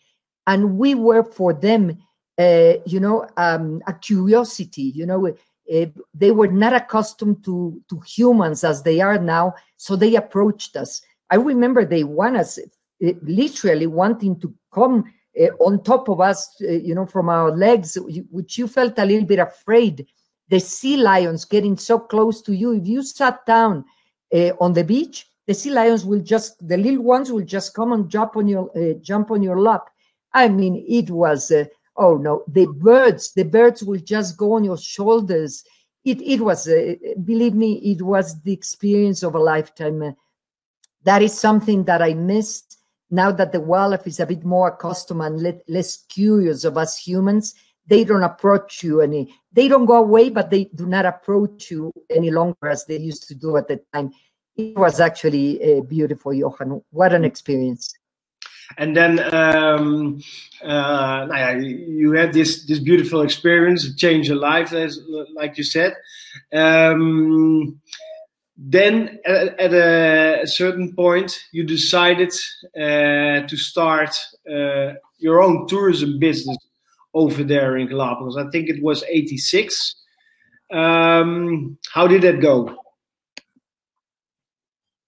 and 0.47 0.79
we 0.79 0.95
were 0.95 1.25
for 1.25 1.53
them 1.53 1.99
you 2.39 3.01
know, 3.01 3.27
um, 3.37 3.83
a 3.87 3.93
curiosity. 3.93 4.93
You 4.95 5.07
know, 5.07 5.27
uh, 5.29 5.87
they 6.15 6.31
were 6.31 6.49
not 6.49 6.73
accustomed 6.73 7.45
to 7.45 7.83
to 7.91 8.01
humans 8.07 8.65
as 8.65 8.83
they 8.83 9.01
are 9.01 9.19
now, 9.19 9.55
so 9.77 9.97
they 9.97 10.15
approached 10.17 10.77
us. 10.77 11.03
I 11.31 11.37
remember 11.37 11.85
they 11.85 12.05
want 12.05 12.37
us 12.37 12.59
uh, 12.59 13.13
literally 13.23 13.87
wanting 13.87 14.39
to 14.41 14.55
come 14.73 15.05
uh, 15.39 15.49
on 15.61 15.83
top 15.83 16.09
of 16.09 16.21
us, 16.21 16.55
uh, 16.63 16.71
you 16.71 16.95
know, 16.95 17.07
from 17.07 17.29
our 17.29 17.51
legs, 17.51 17.99
which 18.31 18.57
you 18.59 18.69
felt 18.69 18.99
a 18.99 19.05
little 19.05 19.27
bit 19.27 19.39
afraid. 19.39 20.07
The 20.49 20.61
sea 20.61 20.97
lions 20.97 21.45
getting 21.45 21.77
so 21.77 21.99
close 21.99 22.41
to 22.43 22.55
you. 22.55 22.73
If 22.73 22.87
you 22.87 23.03
sat 23.03 23.45
down 23.45 23.85
uh, 24.33 24.53
on 24.61 24.73
the 24.73 24.85
beach, 24.85 25.27
the 25.47 25.55
sea 25.55 25.71
lions 25.71 26.05
will 26.05 26.21
just, 26.21 26.67
the 26.67 26.77
little 26.77 27.03
ones 27.03 27.33
will 27.33 27.45
just 27.45 27.75
come 27.75 27.93
and 27.93 28.09
jump 28.09 28.37
on 28.37 28.47
your, 28.47 28.71
jump 29.03 29.31
on 29.33 29.43
your 29.43 29.61
lap. 29.61 29.91
I 30.33 30.49
mean, 30.49 30.85
it 30.89 31.11
was 31.11 31.53
oh 31.99 32.17
no 32.17 32.45
the 32.49 32.67
birds 32.67 33.33
the 33.33 33.45
birds 33.45 33.83
will 33.83 34.01
just 34.01 34.37
go 34.37 34.55
on 34.55 34.65
your 34.65 34.79
shoulders. 34.79 35.65
It 36.05 36.21
it 36.23 36.41
was 36.41 36.69
uh, 36.69 36.95
believe 37.25 37.55
me 37.55 37.75
it 37.93 38.03
was 38.03 38.41
the 38.43 38.53
experience 38.53 39.23
of 39.23 39.35
a 39.35 39.41
lifetime. 39.41 40.15
That 41.03 41.23
is 41.23 41.39
something 41.39 41.85
that 41.85 42.03
i 42.03 42.15
missed. 42.15 42.79
Now 43.11 43.31
that 43.33 43.53
the 43.53 43.61
wildlife 43.61 44.07
is 44.07 44.19
a 44.19 44.27
bit 44.27 44.45
more 44.45 44.69
accustomed 44.69 45.23
and 45.23 45.63
less 45.69 45.97
curious 46.09 46.65
of 46.65 46.77
us 46.77 46.99
humans 46.99 47.55
they 47.87 48.03
don't 48.03 48.25
approach 48.25 48.83
you 48.83 49.01
any 49.01 49.33
they 49.53 49.69
don't 49.69 49.87
go 49.87 49.99
away 49.99 50.29
but 50.29 50.51
they 50.51 50.65
do 50.75 50.87
not 50.87 51.07
approach 51.07 51.71
you 51.71 51.93
any 52.11 52.31
longer 52.31 52.69
as 52.69 52.85
they 52.85 52.99
used 52.99 53.29
to 53.29 53.35
do 53.35 53.57
at 53.57 53.69
the 53.69 53.81
time. 53.93 54.13
It 54.57 54.77
was 54.77 55.01
actually 55.01 55.79
uh, 55.79 55.83
beautiful 55.83 56.33
johan. 56.33 56.83
What 56.91 57.13
an 57.13 57.25
experience 57.25 57.95
and 58.79 58.97
then 58.97 59.35
um, 59.35 60.21
uh, 60.65 61.27
you 61.61 62.13
had 62.13 62.33
this 62.33 62.65
this 62.67 62.79
beautiful 62.79 63.23
experience, 63.23 63.95
change 63.97 64.29
your 64.29 64.39
life, 64.39 64.73
as 64.73 65.01
like 65.35 65.57
you 65.59 65.65
said. 65.65 65.97
Um, 66.53 67.81
then 68.59 69.19
at, 69.27 69.59
at 69.61 69.73
a, 69.75 70.47
certain 70.47 70.95
point, 70.95 71.39
you 71.53 71.63
decided 71.65 72.33
uh, 72.75 73.47
to 73.47 73.57
start 73.57 74.19
uh, 74.51 74.95
your 75.19 75.43
own 75.43 75.67
tourism 75.67 76.19
business 76.19 76.57
over 77.13 77.45
there 77.45 77.77
in 77.77 77.89
Galapagos. 77.89 78.37
I 78.37 78.49
think 78.51 78.69
it 78.69 78.83
was 78.83 79.05
'86. 79.09 79.95
Um, 80.73 81.79
how 81.93 82.07
did 82.07 82.23
that 82.23 82.41
go? 82.41 82.77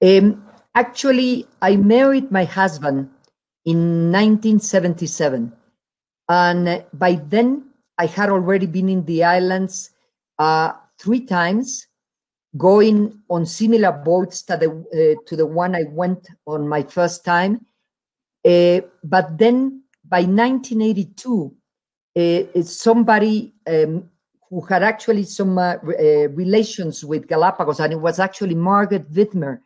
Um, 0.01 0.47
actually, 0.75 1.47
I 1.61 1.77
married 1.77 2.31
my 2.31 2.45
husband 2.45 3.11
in 3.65 4.13
1977. 4.13 5.53
And 6.29 6.85
by 6.93 7.15
then, 7.15 7.71
I 7.99 8.07
had 8.07 8.31
already 8.31 8.67
been 8.67 8.89
in 8.89 9.05
the 9.05 9.25
islands 9.25 9.91
uh, 10.39 10.73
three 10.99 11.25
times, 11.25 11.87
going 12.57 13.21
on 13.29 13.45
similar 13.45 13.93
boats 13.93 14.43
to 14.43 14.57
the, 14.57 14.71
uh, 14.71 15.29
to 15.29 15.37
the 15.37 15.47
one 15.47 15.75
I 15.75 15.85
went 15.91 16.29
on 16.47 16.69
my 16.69 16.83
first 16.83 17.25
time. 17.25 17.67
Uh, 18.45 18.81
but 19.03 19.37
then 19.37 19.83
by 20.05 20.21
1982, 20.21 21.55
uh, 22.17 22.63
somebody 22.63 23.55
um, 23.67 24.09
who 24.49 24.61
had 24.63 24.83
actually 24.83 25.25
some 25.25 25.59
uh, 25.59 25.75
uh, 25.75 26.29
relations 26.31 27.05
with 27.05 27.29
Galapagos, 27.29 27.81
and 27.81 27.93
it 27.93 28.01
was 28.01 28.19
actually 28.19 28.55
Margaret 28.55 29.13
Wittmer, 29.13 29.61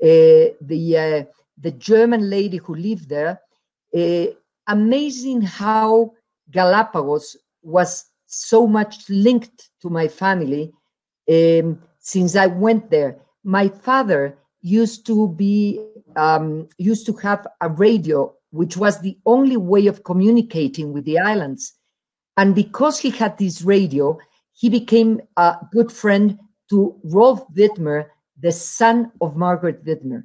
the 0.00 1.26
the 1.60 1.70
German 1.72 2.30
lady 2.30 2.58
who 2.58 2.74
lived 2.74 3.08
there, 3.08 3.40
uh, 3.96 4.26
amazing 4.66 5.42
how 5.42 6.12
Galapagos 6.50 7.36
was 7.62 8.06
so 8.26 8.66
much 8.66 9.08
linked 9.08 9.70
to 9.82 9.90
my 9.90 10.06
family 10.08 10.72
um, 11.30 11.80
since 11.98 12.36
I 12.36 12.46
went 12.46 12.90
there. 12.90 13.18
My 13.44 13.68
father 13.68 14.38
used 14.60 15.06
to 15.06 15.28
be 15.28 15.80
um, 16.16 16.68
used 16.78 17.06
to 17.06 17.12
have 17.14 17.46
a 17.60 17.68
radio, 17.68 18.34
which 18.50 18.76
was 18.76 19.00
the 19.00 19.16
only 19.24 19.56
way 19.56 19.86
of 19.86 20.04
communicating 20.04 20.92
with 20.92 21.04
the 21.04 21.18
islands. 21.18 21.74
And 22.36 22.54
because 22.54 22.98
he 22.98 23.10
had 23.10 23.38
this 23.38 23.62
radio, 23.62 24.18
he 24.52 24.68
became 24.68 25.20
a 25.36 25.56
good 25.72 25.92
friend 25.92 26.38
to 26.70 26.98
Rolf 27.04 27.42
Wittmer, 27.54 28.06
the 28.40 28.52
son 28.52 29.12
of 29.20 29.36
Margaret 29.36 29.84
Wittmer. 29.84 30.24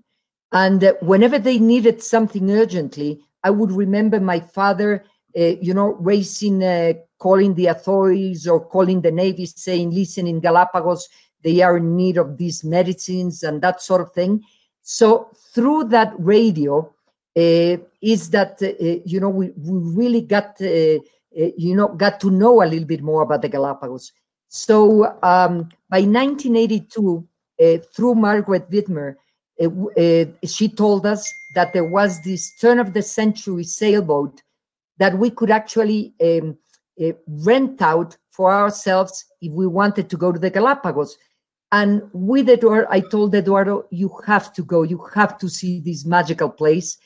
And 0.53 0.93
whenever 1.01 1.39
they 1.39 1.57
needed 1.57 2.03
something 2.03 2.51
urgently, 2.51 3.21
I 3.43 3.49
would 3.49 3.71
remember 3.71 4.19
my 4.19 4.39
father, 4.39 5.03
uh, 5.37 5.55
you 5.61 5.73
know, 5.73 5.95
racing, 5.99 6.63
uh, 6.63 6.93
calling 7.17 7.55
the 7.55 7.67
authorities 7.67 8.47
or 8.47 8.63
calling 8.63 9.01
the 9.01 9.11
Navy, 9.11 9.47
saying, 9.47 9.91
listen, 9.91 10.27
in 10.27 10.39
Galapagos, 10.39 11.09
they 11.43 11.61
are 11.61 11.77
in 11.77 11.95
need 11.95 12.17
of 12.17 12.37
these 12.37 12.63
medicines 12.63 13.41
and 13.41 13.61
that 13.61 13.81
sort 13.81 14.01
of 14.01 14.13
thing. 14.13 14.43
So 14.83 15.31
through 15.53 15.85
that 15.85 16.13
radio, 16.19 16.93
uh, 17.35 17.77
is 18.01 18.29
that, 18.29 18.61
you 19.05 19.19
know, 19.19 19.29
we, 19.29 19.49
we 19.57 19.95
really 19.95 20.21
got, 20.21 20.55
you 20.59 21.75
know, 21.75 21.87
got 21.87 22.19
to 22.19 22.29
know 22.29 22.61
a 22.61 22.67
little 22.67 22.85
bit 22.85 23.01
more 23.01 23.23
about 23.23 23.41
the 23.41 23.49
Galapagos. 23.49 24.11
So 24.49 25.05
um, 25.23 25.69
by 25.89 26.01
1982, 26.01 27.27
through 27.91 28.15
Margaret 28.15 28.69
Wittmer, 28.69 29.15
she 30.45 30.69
told 30.69 31.05
us 31.05 31.31
that 31.55 31.73
there 31.73 31.85
was 31.85 32.21
this 32.21 32.55
turn 32.59 32.79
of 32.79 32.93
the 32.93 33.01
century 33.01 33.63
sailboat 33.63 34.41
that 34.97 35.17
we 35.17 35.29
could 35.29 35.51
actually 35.51 36.13
um, 36.23 36.57
uh, 37.03 37.11
rent 37.27 37.81
out 37.81 38.17
for 38.31 38.51
ourselves 38.51 39.25
if 39.41 39.51
we 39.51 39.67
wanted 39.67 40.09
to 40.09 40.17
go 40.17 40.31
to 40.31 40.39
the 40.39 40.49
Galapagos. 40.49 41.17
And 41.71 42.03
with 42.13 42.49
Eduardo, 42.49 42.87
I 42.89 42.99
told 42.99 43.33
Eduardo, 43.33 43.85
you 43.89 44.15
have 44.27 44.53
to 44.53 44.63
go, 44.63 44.83
you 44.83 45.03
have 45.15 45.37
to 45.39 45.49
see 45.49 45.79
this 45.79 46.05
magical 46.05 46.49
place. 46.49 46.97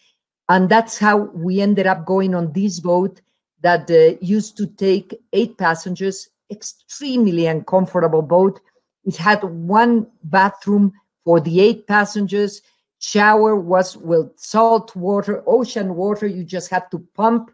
And 0.49 0.69
that's 0.69 0.97
how 0.97 1.17
we 1.17 1.61
ended 1.61 1.87
up 1.87 2.05
going 2.05 2.35
on 2.35 2.51
this 2.53 2.79
boat 2.79 3.21
that 3.61 3.89
uh, 3.89 4.17
used 4.21 4.57
to 4.57 4.67
take 4.67 5.19
eight 5.33 5.57
passengers, 5.57 6.29
extremely 6.51 7.47
uncomfortable 7.47 8.21
boat. 8.21 8.59
It 9.05 9.15
had 9.15 9.43
one 9.43 10.07
bathroom 10.23 10.93
for 11.27 11.41
the 11.41 11.59
eight 11.59 11.85
passengers. 11.87 12.61
Shower 12.99 13.57
was 13.57 13.97
with 13.97 14.31
salt 14.37 14.95
water, 14.95 15.43
ocean 15.45 15.93
water. 15.93 16.25
You 16.25 16.45
just 16.45 16.69
had 16.69 16.89
to 16.91 17.05
pump, 17.15 17.51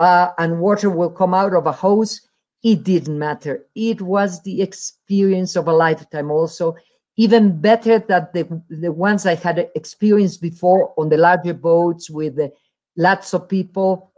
uh, 0.00 0.30
and 0.38 0.58
water 0.58 0.90
will 0.90 1.08
come 1.08 1.32
out 1.32 1.54
of 1.54 1.66
a 1.66 1.70
hose. 1.70 2.20
it 2.64 2.82
didn't 2.82 3.16
matter. 3.16 3.64
It 3.76 4.02
was 4.02 4.42
the 4.42 4.60
experience 4.60 5.54
of 5.54 5.68
a 5.68 5.72
lifetime 5.72 6.32
also, 6.32 6.74
even 7.16 7.60
better 7.60 8.00
than 8.00 8.26
the, 8.34 8.62
the 8.68 8.90
ones 8.90 9.24
I 9.24 9.36
had 9.36 9.70
experienced 9.76 10.42
before 10.42 10.92
on 10.96 11.08
the 11.08 11.16
larger 11.16 11.54
boats 11.54 12.10
with 12.10 12.40
lots 12.96 13.34
of 13.34 13.48
people. 13.48 14.12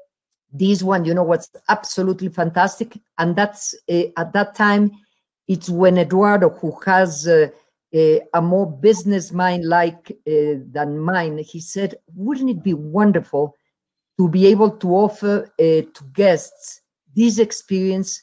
This 0.50 0.82
one, 0.82 1.04
you 1.04 1.12
know, 1.12 1.24
was 1.24 1.50
absolutely 1.68 2.30
fantastic. 2.30 2.96
And 3.18 3.36
that's 3.36 3.74
uh, 3.90 4.04
at 4.16 4.32
that 4.32 4.54
time, 4.54 4.92
it's 5.46 5.68
when 5.68 5.98
Eduardo, 5.98 6.48
who 6.48 6.72
has 6.86 7.28
uh, 7.28 7.48
a, 7.94 8.20
a 8.34 8.42
more 8.42 8.70
business 8.70 9.32
mind 9.32 9.64
like 9.64 10.10
uh, 10.26 10.58
than 10.72 10.98
mine, 10.98 11.38
he 11.38 11.60
said, 11.60 11.94
wouldn't 12.14 12.50
it 12.50 12.62
be 12.62 12.74
wonderful 12.74 13.54
to 14.18 14.28
be 14.28 14.46
able 14.46 14.70
to 14.70 14.88
offer 14.88 15.44
uh, 15.58 15.82
to 15.94 16.04
guests 16.12 16.82
this 17.14 17.38
experience 17.38 18.22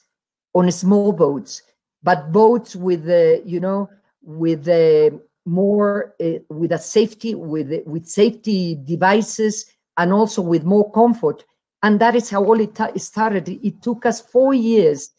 on 0.53 0.69
small 0.71 1.13
boats, 1.13 1.61
but 2.03 2.31
boats 2.31 2.75
with, 2.75 3.07
uh, 3.09 3.41
you 3.45 3.59
know, 3.59 3.89
with 4.21 4.67
uh, 4.67 5.15
more, 5.45 6.13
uh, 6.21 6.39
with 6.49 6.73
a 6.73 6.77
safety, 6.77 7.35
with, 7.35 7.71
with 7.85 8.05
safety 8.05 8.75
devices 8.83 9.65
and 9.97 10.11
also 10.11 10.41
with 10.41 10.63
more 10.63 10.91
comfort. 10.91 11.45
And 11.83 11.99
that 11.99 12.15
is 12.15 12.29
how 12.29 12.43
all 12.43 12.59
it 12.59 12.77
started. 13.01 13.47
It 13.49 13.81
took 13.81 14.05
us 14.05 14.21
four 14.21 14.53
years 14.53 15.09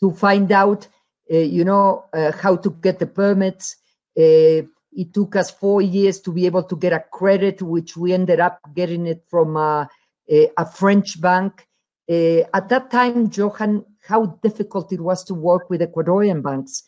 to 0.00 0.12
find 0.12 0.50
out, 0.52 0.86
uh, 0.86 0.88
you 1.36 1.64
know, 1.64 2.04
uh, 2.12 2.32
how 2.32 2.56
to 2.56 2.70
get 2.70 2.98
the 2.98 3.06
permits. 3.06 3.76
Uh, 4.18 4.62
it 4.92 5.12
took 5.12 5.36
us 5.36 5.50
four 5.50 5.80
years 5.80 6.20
to 6.20 6.32
be 6.32 6.46
able 6.46 6.64
to 6.64 6.76
get 6.76 6.92
a 6.92 7.04
credit, 7.12 7.62
which 7.62 7.96
we 7.96 8.12
ended 8.12 8.40
up 8.40 8.60
getting 8.74 9.06
it 9.06 9.24
from 9.28 9.56
a, 9.56 9.88
a, 10.28 10.66
French 10.66 11.20
bank. 11.20 11.66
Uh, 12.10 12.42
at 12.54 12.68
that 12.68 12.90
time, 12.90 13.30
Johan, 13.32 13.84
how 14.06 14.26
difficult 14.42 14.92
it 14.92 15.00
was 15.00 15.22
to 15.24 15.34
work 15.34 15.68
with 15.70 15.82
Ecuadorian 15.82 16.42
banks. 16.42 16.82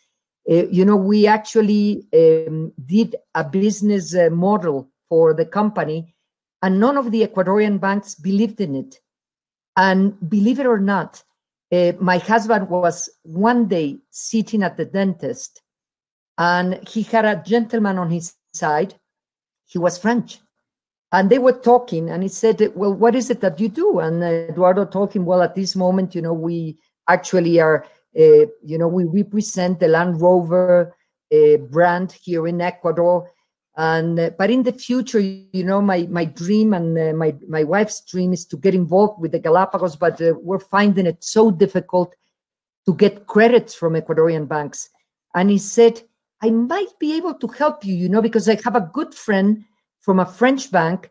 Uh, 0.50 0.66
you 0.70 0.84
know, 0.84 0.96
we 0.96 1.26
actually 1.26 2.06
um, 2.14 2.72
did 2.86 3.14
a 3.34 3.44
business 3.44 4.14
uh, 4.14 4.30
model 4.30 4.90
for 5.08 5.34
the 5.34 5.44
company, 5.44 6.14
and 6.62 6.80
none 6.80 6.96
of 6.96 7.12
the 7.12 7.26
Ecuadorian 7.26 7.78
banks 7.78 8.14
believed 8.14 8.60
in 8.60 8.74
it. 8.74 8.98
And 9.76 10.18
believe 10.28 10.58
it 10.58 10.66
or 10.66 10.78
not, 10.78 11.22
uh, 11.72 11.92
my 12.00 12.18
husband 12.18 12.68
was 12.68 13.08
one 13.22 13.66
day 13.66 13.98
sitting 14.10 14.62
at 14.62 14.76
the 14.76 14.84
dentist, 14.84 15.62
and 16.38 16.86
he 16.88 17.02
had 17.02 17.24
a 17.24 17.42
gentleman 17.44 17.98
on 17.98 18.10
his 18.10 18.34
side. 18.52 18.94
He 19.66 19.78
was 19.78 19.98
French 19.98 20.40
and 21.12 21.30
they 21.30 21.38
were 21.38 21.52
talking 21.52 22.10
and 22.10 22.22
he 22.22 22.28
said 22.28 22.72
well 22.74 22.92
what 22.92 23.14
is 23.14 23.30
it 23.30 23.40
that 23.40 23.58
you 23.60 23.68
do 23.68 23.98
and 23.98 24.22
uh, 24.22 24.26
eduardo 24.26 24.84
told 24.84 25.12
him 25.12 25.24
well 25.24 25.42
at 25.42 25.54
this 25.54 25.74
moment 25.74 26.14
you 26.14 26.22
know 26.22 26.32
we 26.32 26.76
actually 27.08 27.60
are 27.60 27.84
uh, 28.18 28.46
you 28.62 28.78
know 28.78 28.88
we 28.88 29.04
represent 29.04 29.80
the 29.80 29.88
land 29.88 30.20
rover 30.20 30.94
uh, 31.34 31.56
brand 31.70 32.12
here 32.12 32.46
in 32.46 32.60
ecuador 32.60 33.30
and 33.76 34.18
uh, 34.18 34.30
but 34.36 34.50
in 34.50 34.62
the 34.62 34.72
future 34.72 35.20
you 35.20 35.64
know 35.64 35.80
my 35.80 36.06
my 36.10 36.24
dream 36.24 36.74
and 36.74 36.98
uh, 36.98 37.12
my 37.12 37.34
my 37.48 37.62
wife's 37.62 38.00
dream 38.02 38.32
is 38.32 38.44
to 38.44 38.56
get 38.56 38.74
involved 38.74 39.20
with 39.20 39.32
the 39.32 39.38
galapagos 39.38 39.96
but 39.96 40.20
uh, 40.20 40.34
we're 40.42 40.58
finding 40.58 41.06
it 41.06 41.22
so 41.22 41.50
difficult 41.50 42.14
to 42.84 42.94
get 42.94 43.26
credits 43.26 43.74
from 43.74 43.94
ecuadorian 43.94 44.48
banks 44.48 44.88
and 45.34 45.50
he 45.50 45.58
said 45.58 46.02
i 46.42 46.50
might 46.50 46.98
be 46.98 47.16
able 47.16 47.34
to 47.34 47.46
help 47.46 47.84
you 47.84 47.94
you 47.94 48.08
know 48.08 48.20
because 48.20 48.48
i 48.48 48.58
have 48.64 48.74
a 48.74 48.90
good 48.92 49.14
friend 49.14 49.64
from 50.00 50.18
a 50.18 50.26
French 50.26 50.70
bank 50.70 51.10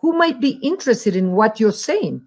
who 0.00 0.12
might 0.12 0.40
be 0.40 0.60
interested 0.62 1.16
in 1.16 1.32
what 1.32 1.58
you're 1.58 1.72
saying. 1.72 2.26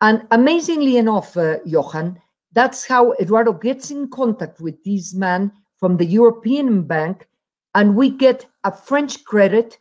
And 0.00 0.26
amazingly 0.30 0.96
enough, 0.96 1.36
uh, 1.36 1.58
Johan, 1.64 2.20
that's 2.52 2.86
how 2.86 3.12
Eduardo 3.20 3.52
gets 3.52 3.90
in 3.90 4.08
contact 4.08 4.60
with 4.60 4.82
this 4.84 5.14
man 5.14 5.52
from 5.78 5.96
the 5.96 6.04
European 6.04 6.82
bank, 6.82 7.28
and 7.74 7.96
we 7.96 8.10
get 8.10 8.46
a 8.64 8.72
French 8.72 9.24
credit 9.24 9.78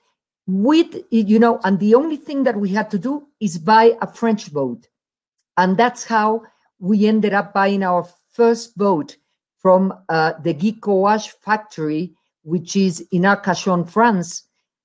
with, 0.47 0.95
you 1.11 1.39
know, 1.39 1.59
and 1.63 1.79
the 1.79 1.95
only 1.95 2.17
thing 2.17 2.43
that 2.43 2.57
we 2.57 2.69
had 2.69 2.89
to 2.91 2.99
do 2.99 3.27
is 3.39 3.57
buy 3.57 3.97
a 4.01 4.07
French 4.07 4.51
boat. 4.51 4.87
And 5.57 5.77
that's 5.77 6.03
how 6.03 6.43
we 6.79 7.05
ended 7.07 7.33
up 7.33 7.53
buying 7.53 7.83
our 7.83 8.07
first 8.33 8.77
boat 8.77 9.17
from 9.59 9.93
uh, 10.09 10.33
the 10.41 10.53
Guy 10.53 10.71
Couach 10.79 11.29
factory, 11.41 12.13
which 12.43 12.75
is 12.75 13.05
in 13.11 13.21
Arcachon, 13.21 13.87
France, 13.87 14.43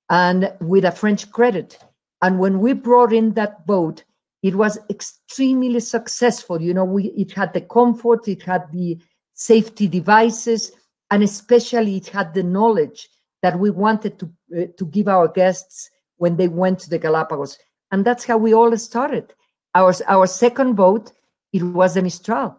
and 0.09 0.53
with 0.61 0.85
a 0.85 0.91
French 0.91 1.31
credit. 1.31 1.79
And 2.21 2.39
when 2.39 2.59
we 2.59 2.73
brought 2.73 3.13
in 3.13 3.33
that 3.33 3.65
boat, 3.65 4.03
it 4.43 4.55
was 4.55 4.79
extremely 4.89 5.79
successful. 5.79 6.61
You 6.61 6.73
know, 6.73 6.85
we 6.85 7.05
it 7.09 7.31
had 7.31 7.53
the 7.53 7.61
comfort, 7.61 8.27
it 8.27 8.43
had 8.43 8.71
the 8.71 8.97
safety 9.33 9.87
devices, 9.87 10.71
and 11.11 11.23
especially 11.23 11.97
it 11.97 12.07
had 12.07 12.33
the 12.33 12.43
knowledge 12.43 13.07
that 13.41 13.57
we 13.59 13.69
wanted 13.69 14.19
to 14.19 14.25
uh, 14.57 14.65
to 14.77 14.85
give 14.87 15.07
our 15.07 15.27
guests 15.27 15.89
when 16.17 16.37
they 16.37 16.47
went 16.47 16.79
to 16.79 16.89
the 16.89 16.97
Galapagos. 16.97 17.57
And 17.91 18.03
that's 18.03 18.25
how 18.25 18.37
we 18.37 18.53
all 18.53 18.75
started. 18.77 19.33
Our 19.75 19.93
our 20.07 20.27
second 20.27 20.75
boat, 20.75 21.11
it 21.53 21.63
was 21.63 21.93
the 21.93 22.01
Mistral. 22.01 22.57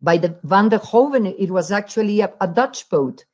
By 0.00 0.18
the 0.18 0.38
Van 0.44 0.68
der 0.68 0.78
Hoeven, 0.78 1.26
it 1.26 1.50
was 1.50 1.72
actually 1.72 2.20
a, 2.20 2.32
a 2.40 2.46
Dutch 2.46 2.88
boat. 2.88 3.24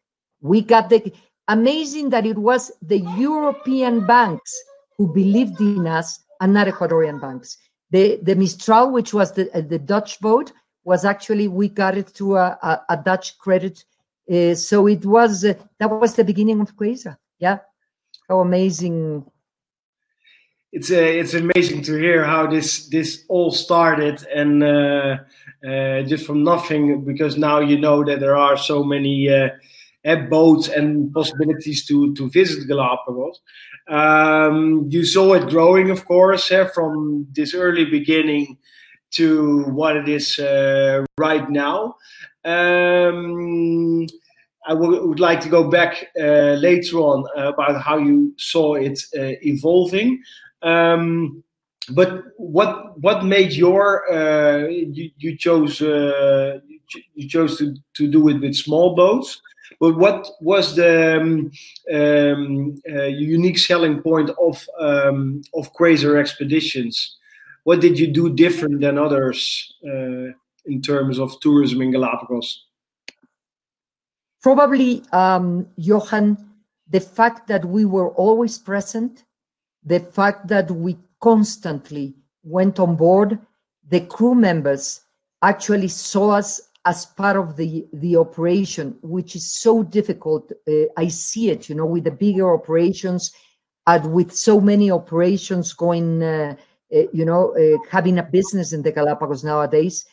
We 0.41 0.63
got 0.63 0.89
the 0.89 1.13
amazing 1.49 2.11
that 2.11 2.27
it 2.27 2.39
was 2.39 2.71
the 2.81 3.01
European 3.19 4.07
banks 4.07 4.53
who 4.97 5.13
believed 5.13 5.61
in 5.61 5.87
us 5.87 6.21
and 6.41 6.55
not 6.55 6.67
Ecuadorian 6.67 7.21
banks. 7.21 7.59
The, 7.91 8.21
the 8.23 8.37
Mistral, 8.37 8.93
which 8.93 9.13
was 9.13 9.33
the, 9.33 9.51
uh, 9.53 9.63
the 9.63 9.79
Dutch 9.79 10.21
boat, 10.21 10.53
was 10.85 11.05
actually, 11.05 11.49
we 11.49 11.69
got 11.69 11.97
it 11.97 12.09
through 12.09 12.37
a, 12.37 12.59
a, 12.63 12.83
a 12.91 12.97
Dutch 12.97 13.37
credit. 13.39 13.85
Uh, 14.31 14.55
so 14.55 14.87
it 14.87 15.05
was, 15.05 15.45
uh, 15.45 15.55
that 15.79 15.91
was 15.91 16.15
the 16.15 16.25
beginning 16.25 16.61
of 16.61 16.77
Quasar. 16.77 17.17
Yeah. 17.39 17.59
How 18.29 18.41
amazing. 18.41 19.25
It's 20.73 20.89
uh, 20.93 20.95
it's 20.95 21.35
amazing 21.35 21.83
to 21.83 21.97
hear 21.97 22.23
how 22.23 22.47
this 22.47 22.89
this 22.91 23.25
all 23.29 23.51
started 23.51 24.25
and 24.33 24.63
uh, 24.63 25.17
uh, 25.67 26.03
just 26.03 26.25
from 26.25 26.45
nothing 26.45 27.05
because 27.05 27.37
now 27.37 27.59
you 27.59 27.77
know 27.77 28.05
that 28.05 28.21
there 28.21 28.37
are 28.37 28.57
so 28.57 28.85
many 28.85 29.29
boats 30.29 30.69
and 30.69 31.13
possibilities 31.13 31.85
to 31.87 32.15
to 32.15 32.31
visit 32.31 32.69
Galapagos. 32.69 33.41
Um, 33.89 34.87
you 34.89 35.05
saw 35.05 35.35
it 35.35 35.51
growing, 35.51 35.91
of 35.91 36.05
course, 36.05 36.53
uh, 36.53 36.69
from 36.73 37.27
this 37.33 37.53
early 37.53 37.85
beginning 37.85 38.59
to 39.13 39.65
what 39.65 39.97
it 39.97 40.09
is 40.09 40.39
uh, 40.39 41.05
right 41.19 41.49
now. 41.51 41.97
Um, 42.45 44.07
I 44.67 44.75
would 44.75 45.21
like 45.21 45.41
to 45.41 45.49
go 45.49 45.69
back 45.69 46.07
uh, 46.19 46.55
later 46.55 46.99
on 46.99 47.25
about 47.37 47.81
how 47.81 47.99
you 47.99 48.35
saw 48.39 48.75
it 48.75 49.01
uh, 49.17 49.35
evolving. 49.43 50.23
Um, 50.63 51.43
but 51.89 52.25
what 52.37 52.99
what 53.01 53.25
made 53.25 53.53
your 53.53 54.11
uh, 54.13 54.69
you, 54.69 55.11
you 55.17 55.37
chose 55.37 55.81
uh, 55.83 56.61
you 57.15 57.29
chose 57.29 57.59
to, 57.59 57.75
to 57.95 58.07
do 58.07 58.29
it 58.29 58.41
with 58.41 58.55
small 58.55 58.95
boats 58.95 59.41
but 59.81 59.97
what 59.97 60.29
was 60.41 60.77
the 60.77 61.21
um, 61.21 61.51
um, 61.93 62.77
uh, 62.89 63.05
unique 63.05 63.59
selling 63.59 64.03
point 64.03 64.31
of 64.31 64.67
um, 64.79 65.43
of 65.55 65.73
Quasar 65.73 66.19
Expeditions? 66.19 67.17
What 67.65 67.81
did 67.81 67.99
you 67.99 68.07
do 68.07 68.35
different 68.35 68.81
than 68.81 68.99
others 68.99 69.75
uh, 69.85 70.33
in 70.67 70.81
terms 70.83 71.19
of 71.19 71.39
tourism 71.41 71.83
in 71.83 71.93
Galapagos? 71.93 72.67
Probably, 74.43 75.03
um, 75.13 75.69
Johan, 75.77 76.39
the 76.89 77.01
fact 77.01 77.47
that 77.49 77.65
we 77.65 77.85
were 77.85 78.11
always 78.11 78.59
present, 78.59 79.25
the 79.85 80.01
fact 80.01 80.49
that 80.49 80.71
we 80.71 80.97
constantly 81.21 82.15
went 82.43 82.81
on 82.81 82.97
board, 82.97 83.39
the 83.89 84.01
crew 84.01 84.35
members 84.35 85.03
actually 85.43 85.89
saw 85.89 86.31
us 86.31 86.61
as 86.87 87.05
part 87.05 87.37
of 87.37 87.57
the 87.57 87.87
the 87.93 88.17
operation 88.17 88.97
which 89.03 89.37
is 89.37 89.47
so 89.47 89.83
difficult 89.83 90.51
uh, 90.69 90.85
i 90.97 91.07
see 91.09 91.51
it 91.51 91.69
you 91.69 91.75
know 91.75 91.85
with 91.85 92.05
the 92.05 92.11
bigger 92.11 92.55
operations 92.55 93.33
and 93.87 94.13
with 94.13 94.35
so 94.35 94.61
many 94.61 94.91
operations 94.91 95.75
going 95.75 96.23
uh, 96.23 96.55
uh, 96.95 97.03
you 97.13 97.25
know 97.25 97.55
uh, 97.57 97.79
having 97.91 98.19
a 98.19 98.23
business 98.23 98.73
in 98.73 98.83
the 98.83 98.93
galapagos 98.93 99.45
nowadays 99.45 100.05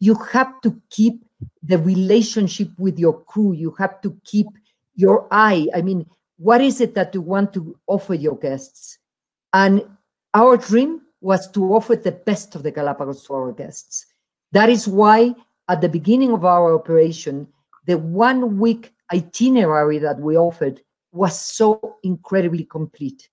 you 0.00 0.14
have 0.32 0.60
to 0.60 0.80
keep 0.90 1.24
the 1.62 1.78
relationship 1.78 2.68
with 2.78 2.98
your 2.98 3.22
crew. 3.22 3.52
You 3.52 3.74
have 3.78 4.00
to 4.02 4.16
keep 4.24 4.46
your 4.94 5.26
eye. 5.30 5.68
I 5.74 5.82
mean 5.82 6.06
what 6.36 6.60
is 6.60 6.80
it 6.80 6.94
that 6.94 7.14
you 7.14 7.20
want 7.20 7.52
to 7.54 7.78
offer 7.86 8.14
your 8.14 8.36
guests? 8.36 8.98
And 9.52 9.84
our 10.34 10.56
dream 10.56 11.02
was 11.20 11.50
to 11.52 11.74
offer 11.74 11.96
the 11.96 12.12
best 12.12 12.54
of 12.54 12.64
the 12.64 12.70
galapagos 12.70 13.24
to 13.24 13.34
our 13.34 13.52
guests. 13.52 14.04
That 14.52 14.68
is 14.68 14.86
why 14.86 15.34
at 15.68 15.80
the 15.80 15.88
beginning 15.88 16.32
of 16.32 16.44
our 16.44 16.74
operation, 16.74 17.48
the 17.86 17.98
one 17.98 18.58
week 18.58 18.92
itinerary 19.12 19.98
that 19.98 20.18
we 20.18 20.36
offered 20.36 20.80
was 21.12 21.38
so 21.40 21.96
incredibly 22.02 22.64
complete. 22.64 23.28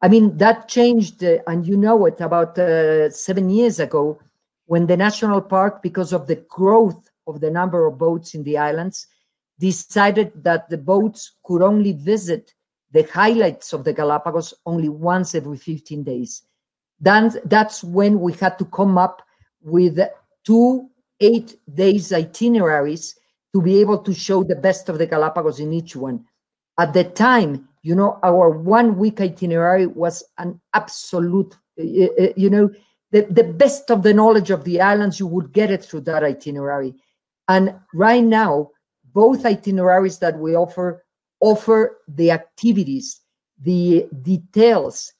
I 0.00 0.08
mean, 0.08 0.36
that 0.38 0.68
changed, 0.68 1.24
uh, 1.24 1.38
and 1.46 1.66
you 1.66 1.76
know 1.76 2.06
it, 2.06 2.20
about 2.20 2.58
uh, 2.58 3.10
seven 3.10 3.50
years 3.50 3.80
ago 3.80 4.20
when 4.66 4.86
the 4.86 4.96
national 4.96 5.40
park, 5.40 5.82
because 5.82 6.12
of 6.12 6.26
the 6.26 6.36
growth 6.48 7.08
of 7.26 7.40
the 7.40 7.50
number 7.50 7.86
of 7.86 7.98
boats 7.98 8.34
in 8.34 8.42
the 8.44 8.58
islands, 8.58 9.06
decided 9.58 10.32
that 10.44 10.68
the 10.68 10.78
boats 10.78 11.32
could 11.42 11.62
only 11.62 11.92
visit 11.92 12.54
the 12.92 13.02
highlights 13.02 13.72
of 13.72 13.84
the 13.84 13.92
Galapagos 13.92 14.54
only 14.66 14.88
once 14.88 15.34
every 15.34 15.56
15 15.56 16.04
days. 16.04 16.42
Then 17.00 17.32
that's 17.44 17.82
when 17.82 18.20
we 18.20 18.32
had 18.34 18.58
to 18.58 18.64
come 18.66 18.98
up 18.98 19.22
with 19.60 19.98
two 20.44 20.88
eight 21.20 21.58
days 21.72 22.12
itineraries 22.12 23.18
to 23.54 23.62
be 23.62 23.80
able 23.80 23.98
to 23.98 24.14
show 24.14 24.42
the 24.44 24.56
best 24.56 24.88
of 24.88 24.98
the 24.98 25.06
Galapagos 25.06 25.60
in 25.60 25.72
each 25.72 25.96
one. 25.96 26.24
At 26.78 26.92
the 26.92 27.04
time, 27.04 27.67
you 27.82 27.94
know, 27.94 28.18
our 28.22 28.50
one 28.50 28.98
week 28.98 29.20
itinerary 29.20 29.86
was 29.86 30.22
an 30.38 30.60
absolute, 30.74 31.56
eh, 31.78 32.04
eh, 32.04 32.08
eh, 32.18 32.32
you 32.36 32.50
know, 32.50 32.70
the, 33.10 33.22
the 33.30 33.44
best 33.44 33.90
of 33.90 34.02
the 34.02 34.12
knowledge 34.12 34.50
of 34.50 34.64
the 34.64 34.80
islands, 34.80 35.18
you 35.18 35.26
would 35.26 35.52
get 35.52 35.70
it 35.70 35.84
through 35.84 36.02
that 36.02 36.22
itinerary. 36.22 36.94
And 37.48 37.74
right 37.94 38.22
now, 38.22 38.70
both 39.14 39.46
itineraries 39.46 40.18
that 40.18 40.38
we 40.38 40.54
offer 40.54 41.04
offer 41.40 41.98
the 42.08 42.30
activities, 42.30 43.20
the 43.62 44.08
details 44.22 45.12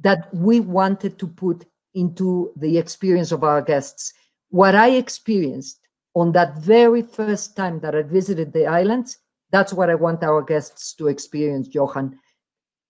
that 0.00 0.32
we 0.34 0.60
wanted 0.60 1.18
to 1.18 1.26
put 1.26 1.64
into 1.94 2.52
the 2.56 2.78
experience 2.78 3.32
of 3.32 3.44
our 3.44 3.62
guests. 3.62 4.12
What 4.50 4.74
I 4.74 4.90
experienced 4.90 5.80
on 6.14 6.32
that 6.32 6.58
very 6.58 7.02
first 7.02 7.56
time 7.56 7.80
that 7.80 7.94
I 7.94 8.02
visited 8.02 8.52
the 8.52 8.66
islands, 8.66 9.18
that's 9.52 9.72
what 9.72 9.90
I 9.90 9.94
want 9.94 10.24
our 10.24 10.42
guests 10.42 10.94
to 10.94 11.08
experience, 11.08 11.68
Johan. 11.72 12.18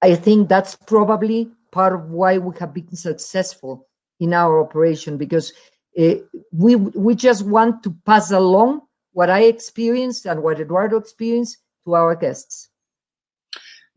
I 0.01 0.14
think 0.14 0.48
that's 0.48 0.75
probably 0.75 1.51
part 1.72 1.92
of 1.92 2.11
why 2.11 2.38
we 2.38 2.57
have 2.59 2.72
been 2.72 2.96
successful 2.96 3.88
in 4.20 4.33
our 4.33 4.61
operation 4.61 5.16
because 5.16 5.53
uh, 5.98 6.14
we 6.53 6.77
we 6.77 7.14
just 7.14 7.44
want 7.44 7.83
to 7.83 7.94
pass 8.07 8.31
along 8.31 8.83
what 9.12 9.29
I 9.29 9.42
experienced 9.42 10.25
and 10.27 10.42
what 10.42 10.61
Eduardo 10.61 10.96
experienced 10.96 11.59
to 11.85 11.94
our 11.94 12.14
guests. 12.14 12.68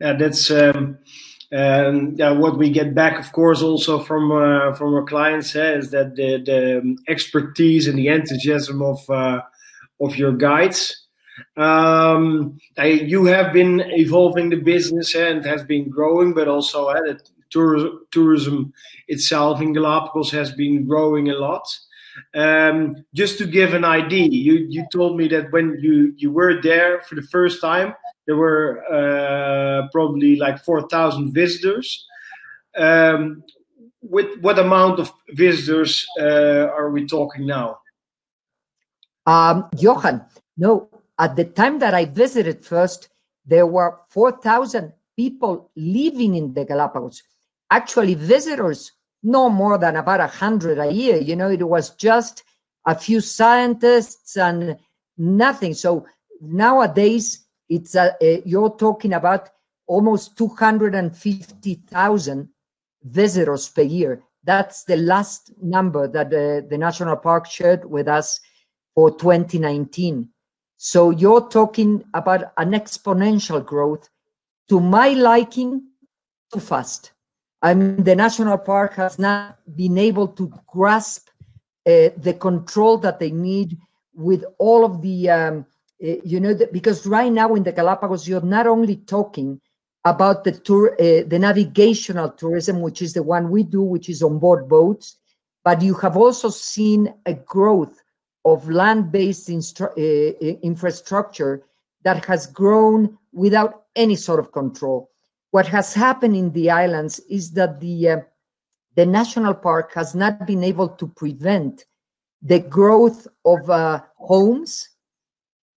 Yeah, 0.00 0.12
that's 0.12 0.50
um, 0.50 0.98
um, 1.52 2.14
yeah, 2.16 2.32
what 2.32 2.58
we 2.58 2.70
get 2.70 2.94
back, 2.94 3.18
of 3.18 3.32
course, 3.32 3.62
also 3.62 4.00
from 4.00 4.32
uh, 4.32 4.74
from 4.74 4.94
our 4.94 5.04
clients 5.04 5.54
eh, 5.54 5.76
is 5.78 5.90
that 5.92 6.16
the, 6.16 6.42
the 6.44 6.96
expertise 7.08 7.86
and 7.86 7.98
the 7.98 8.08
enthusiasm 8.08 8.82
of 8.82 9.08
uh, 9.08 9.40
of 10.00 10.16
your 10.16 10.32
guides. 10.32 11.05
Um, 11.56 12.58
I, 12.78 12.86
you 12.86 13.24
have 13.26 13.52
been 13.52 13.80
evolving 13.86 14.50
the 14.50 14.56
business 14.56 15.14
eh, 15.14 15.28
and 15.28 15.44
has 15.44 15.64
been 15.64 15.88
growing, 15.88 16.34
but 16.34 16.48
also 16.48 16.88
uh, 16.88 17.00
the 17.00 17.20
tour, 17.50 18.00
tourism 18.10 18.72
itself 19.08 19.60
in 19.60 19.72
Galapagos 19.72 20.30
has 20.30 20.52
been 20.52 20.84
growing 20.86 21.30
a 21.30 21.34
lot. 21.34 21.66
Um, 22.34 23.04
just 23.14 23.36
to 23.38 23.46
give 23.46 23.74
an 23.74 23.84
idea, 23.84 24.26
you 24.28 24.66
you 24.70 24.86
told 24.90 25.18
me 25.18 25.28
that 25.28 25.52
when 25.52 25.76
you 25.78 26.14
you 26.16 26.32
were 26.32 26.62
there 26.62 27.02
for 27.02 27.14
the 27.14 27.22
first 27.22 27.60
time, 27.60 27.94
there 28.26 28.36
were 28.36 28.82
uh, 28.90 29.88
probably 29.92 30.36
like 30.36 30.58
4,000 30.64 31.32
visitors. 31.32 32.06
Um, 32.76 33.42
with 34.02 34.38
what 34.40 34.58
amount 34.58 35.00
of 35.00 35.12
visitors 35.30 36.06
uh, 36.20 36.68
are 36.76 36.90
we 36.90 37.06
talking 37.06 37.46
now? 37.46 37.78
Um, 39.26 39.68
Johan, 39.76 40.24
no, 40.56 40.88
at 41.18 41.36
the 41.36 41.44
time 41.44 41.78
that 41.78 41.94
I 41.94 42.04
visited 42.04 42.64
first, 42.64 43.08
there 43.44 43.66
were 43.66 43.98
4,000 44.10 44.92
people 45.16 45.70
living 45.76 46.34
in 46.34 46.52
the 46.52 46.64
Galapagos. 46.64 47.22
Actually, 47.70 48.14
visitors, 48.14 48.92
no 49.22 49.48
more 49.48 49.78
than 49.78 49.96
about 49.96 50.20
100 50.20 50.78
a 50.78 50.92
year. 50.92 51.16
You 51.16 51.36
know, 51.36 51.50
it 51.50 51.66
was 51.66 51.90
just 51.90 52.44
a 52.86 52.94
few 52.94 53.20
scientists 53.20 54.36
and 54.36 54.76
nothing. 55.16 55.74
So 55.74 56.06
nowadays, 56.40 57.46
it's 57.68 57.94
a, 57.94 58.14
a, 58.20 58.42
you're 58.44 58.76
talking 58.76 59.14
about 59.14 59.50
almost 59.86 60.36
250,000 60.36 62.48
visitors 63.02 63.68
per 63.68 63.82
year. 63.82 64.22
That's 64.44 64.84
the 64.84 64.96
last 64.96 65.52
number 65.60 66.06
that 66.08 66.30
the, 66.30 66.64
the 66.68 66.78
national 66.78 67.16
park 67.16 67.46
shared 67.46 67.84
with 67.84 68.06
us 68.06 68.40
for 68.94 69.10
2019. 69.10 70.28
So 70.76 71.10
you're 71.10 71.48
talking 71.48 72.04
about 72.14 72.52
an 72.56 72.72
exponential 72.72 73.64
growth. 73.64 74.08
To 74.68 74.80
my 74.80 75.10
liking, 75.10 75.82
too 76.52 76.60
fast. 76.60 77.12
I 77.62 77.74
mean, 77.74 78.02
the 78.02 78.16
national 78.16 78.58
park 78.58 78.94
has 78.94 79.18
not 79.18 79.58
been 79.76 79.96
able 79.96 80.28
to 80.28 80.52
grasp 80.66 81.28
uh, 81.86 82.10
the 82.16 82.36
control 82.38 82.98
that 82.98 83.18
they 83.20 83.30
need 83.30 83.78
with 84.14 84.44
all 84.58 84.84
of 84.84 85.02
the 85.02 85.30
um, 85.30 85.66
uh, 86.02 86.16
you 86.24 86.40
know, 86.40 86.52
the, 86.52 86.68
because 86.72 87.06
right 87.06 87.32
now 87.32 87.54
in 87.54 87.62
the 87.62 87.72
Galapagos, 87.72 88.28
you're 88.28 88.42
not 88.42 88.66
only 88.66 88.96
talking 88.96 89.60
about 90.04 90.44
the 90.44 90.52
tour, 90.52 90.92
uh, 90.94 91.24
the 91.26 91.38
navigational 91.38 92.30
tourism, 92.30 92.80
which 92.80 93.00
is 93.00 93.14
the 93.14 93.22
one 93.22 93.50
we 93.50 93.62
do, 93.62 93.82
which 93.82 94.08
is 94.08 94.22
on 94.22 94.38
board 94.38 94.68
boats, 94.68 95.16
but 95.64 95.80
you 95.80 95.94
have 95.94 96.16
also 96.16 96.50
seen 96.50 97.12
a 97.24 97.34
growth 97.34 98.02
of 98.46 98.70
land-based 98.70 99.48
instru- 99.48 99.96
uh, 99.98 100.58
infrastructure 100.62 101.64
that 102.04 102.24
has 102.24 102.46
grown 102.46 103.18
without 103.32 103.82
any 103.96 104.14
sort 104.14 104.38
of 104.38 104.52
control. 104.52 105.10
What 105.50 105.66
has 105.66 105.92
happened 105.92 106.36
in 106.36 106.52
the 106.52 106.70
islands 106.70 107.18
is 107.28 107.50
that 107.52 107.80
the 107.80 108.08
uh, 108.08 108.20
the 108.94 109.04
national 109.04 109.54
park 109.54 109.92
has 109.94 110.14
not 110.14 110.46
been 110.46 110.64
able 110.64 110.88
to 110.88 111.06
prevent 111.08 111.84
the 112.40 112.60
growth 112.60 113.26
of 113.44 113.68
uh, 113.68 114.00
homes 114.16 114.88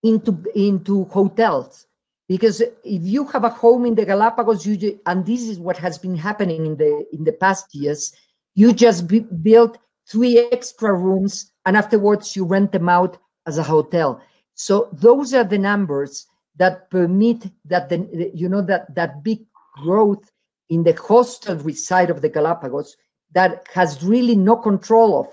into 0.03 0.31
into 0.55 1.05
hotels 1.05 1.87
because 2.29 2.61
if 2.61 3.01
you 3.15 3.25
have 3.25 3.43
a 3.43 3.49
home 3.49 3.87
in 3.87 3.95
the 3.95 4.05
Galapagos, 4.05 4.65
you 4.65 4.99
and 5.07 5.25
this 5.25 5.41
is 5.41 5.59
what 5.59 5.77
has 5.77 5.97
been 5.97 6.15
happening 6.15 6.67
in 6.67 6.77
the 6.77 7.05
in 7.11 7.23
the 7.23 7.33
past 7.33 7.73
years, 7.73 8.13
you 8.53 8.71
just 8.71 9.07
build 9.41 9.79
three 10.09 10.39
extra 10.51 10.93
rooms 10.93 11.51
and 11.65 11.77
afterwards 11.77 12.35
you 12.35 12.45
rent 12.45 12.71
them 12.71 12.89
out 12.89 13.17
as 13.45 13.57
a 13.57 13.63
hotel. 13.63 14.21
So 14.55 14.89
those 14.91 15.33
are 15.33 15.43
the 15.43 15.57
numbers 15.57 16.27
that 16.57 16.89
permit 16.89 17.49
that 17.65 17.89
the 17.89 18.31
you 18.33 18.49
know 18.49 18.61
that 18.63 18.93
that 18.95 19.23
big 19.23 19.39
growth 19.77 20.31
in 20.69 20.83
the 20.83 20.93
hostelry 20.93 21.73
side 21.73 22.09
of 22.09 22.21
the 22.21 22.29
Galapagos 22.29 22.95
that 23.33 23.65
has 23.73 24.03
really 24.03 24.35
no 24.35 24.55
control 24.55 25.19
of. 25.19 25.27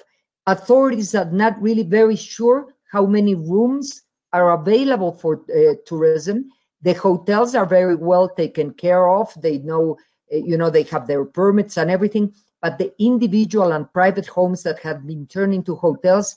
Authorities 0.46 1.14
are 1.14 1.30
not 1.30 1.60
really 1.60 1.82
very 1.82 2.16
sure 2.16 2.74
how 2.92 3.04
many 3.06 3.34
rooms 3.34 4.02
are 4.32 4.52
available 4.52 5.12
for 5.12 5.42
uh, 5.50 5.74
tourism. 5.86 6.48
The 6.82 6.92
hotels 6.92 7.54
are 7.54 7.66
very 7.66 7.96
well 7.96 8.28
taken 8.28 8.72
care 8.74 9.08
of. 9.08 9.32
They 9.40 9.58
know, 9.58 9.96
uh, 10.32 10.36
you 10.36 10.56
know, 10.56 10.70
they 10.70 10.84
have 10.84 11.06
their 11.06 11.24
permits 11.24 11.76
and 11.76 11.90
everything. 11.90 12.32
But 12.62 12.78
the 12.78 12.92
individual 12.98 13.72
and 13.72 13.92
private 13.92 14.26
homes 14.26 14.62
that 14.62 14.78
have 14.80 15.06
been 15.06 15.26
turned 15.26 15.54
into 15.54 15.76
hotels 15.76 16.36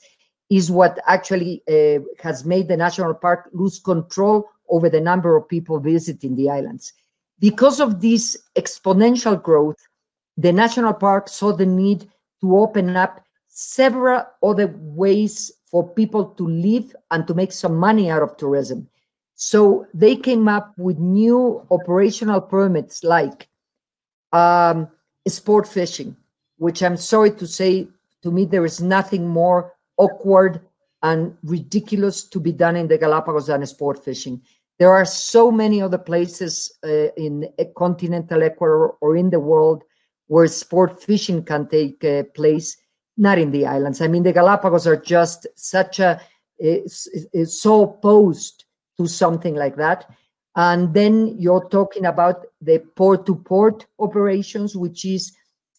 is 0.50 0.70
what 0.70 0.98
actually 1.06 1.62
uh, 1.68 2.00
has 2.22 2.44
made 2.44 2.68
the 2.68 2.76
national 2.76 3.14
park 3.14 3.48
lose 3.52 3.78
control 3.78 4.48
over 4.68 4.88
the 4.88 5.00
number 5.00 5.36
of 5.36 5.48
people 5.48 5.78
visiting 5.80 6.36
the 6.36 6.50
islands. 6.50 6.92
Because 7.38 7.80
of 7.80 8.00
this 8.00 8.36
exponential 8.56 9.40
growth, 9.40 9.78
the 10.36 10.52
national 10.52 10.94
park 10.94 11.28
saw 11.28 11.52
the 11.52 11.66
need 11.66 12.08
to 12.40 12.58
open 12.58 12.96
up 12.96 13.24
several 13.48 14.24
other 14.42 14.74
ways 14.76 15.52
for 15.70 15.88
people 15.88 16.26
to 16.26 16.46
live 16.46 16.94
and 17.10 17.26
to 17.26 17.34
make 17.34 17.52
some 17.52 17.76
money 17.76 18.10
out 18.10 18.22
of 18.22 18.36
tourism. 18.36 18.88
So 19.34 19.86
they 19.94 20.16
came 20.16 20.48
up 20.48 20.74
with 20.76 20.98
new 20.98 21.66
operational 21.70 22.40
permits 22.40 23.04
like 23.04 23.48
um, 24.32 24.88
sport 25.28 25.66
fishing, 25.66 26.16
which 26.56 26.82
I'm 26.82 26.96
sorry 26.96 27.32
to 27.32 27.46
say, 27.46 27.88
to 28.22 28.30
me, 28.30 28.44
there 28.44 28.64
is 28.64 28.80
nothing 28.80 29.28
more 29.28 29.72
awkward 29.96 30.60
and 31.02 31.36
ridiculous 31.42 32.24
to 32.24 32.40
be 32.40 32.52
done 32.52 32.76
in 32.76 32.88
the 32.88 32.98
Galapagos 32.98 33.46
than 33.46 33.64
sport 33.66 34.04
fishing. 34.04 34.42
There 34.78 34.92
are 34.92 35.04
so 35.04 35.50
many 35.50 35.82
other 35.82 35.98
places 35.98 36.72
uh, 36.84 37.08
in 37.16 37.48
continental 37.76 38.42
Ecuador 38.42 38.96
or 39.00 39.16
in 39.16 39.30
the 39.30 39.40
world 39.40 39.82
where 40.26 40.46
sport 40.46 41.02
fishing 41.02 41.44
can 41.44 41.68
take 41.68 42.04
uh, 42.04 42.22
place 42.34 42.76
not 43.16 43.38
in 43.38 43.50
the 43.50 43.66
islands. 43.66 44.00
I 44.00 44.08
mean, 44.08 44.22
the 44.22 44.32
Galapagos 44.32 44.86
are 44.86 44.96
just 44.96 45.46
such 45.54 46.00
a 46.00 46.20
so 47.44 47.84
opposed 47.84 48.64
to 48.98 49.06
something 49.06 49.54
like 49.54 49.76
that. 49.76 50.10
And 50.56 50.92
then 50.92 51.36
you're 51.38 51.68
talking 51.68 52.06
about 52.06 52.44
the 52.60 52.80
port 52.96 53.26
to 53.26 53.36
port 53.36 53.86
operations, 53.98 54.76
which 54.76 55.04
is 55.04 55.32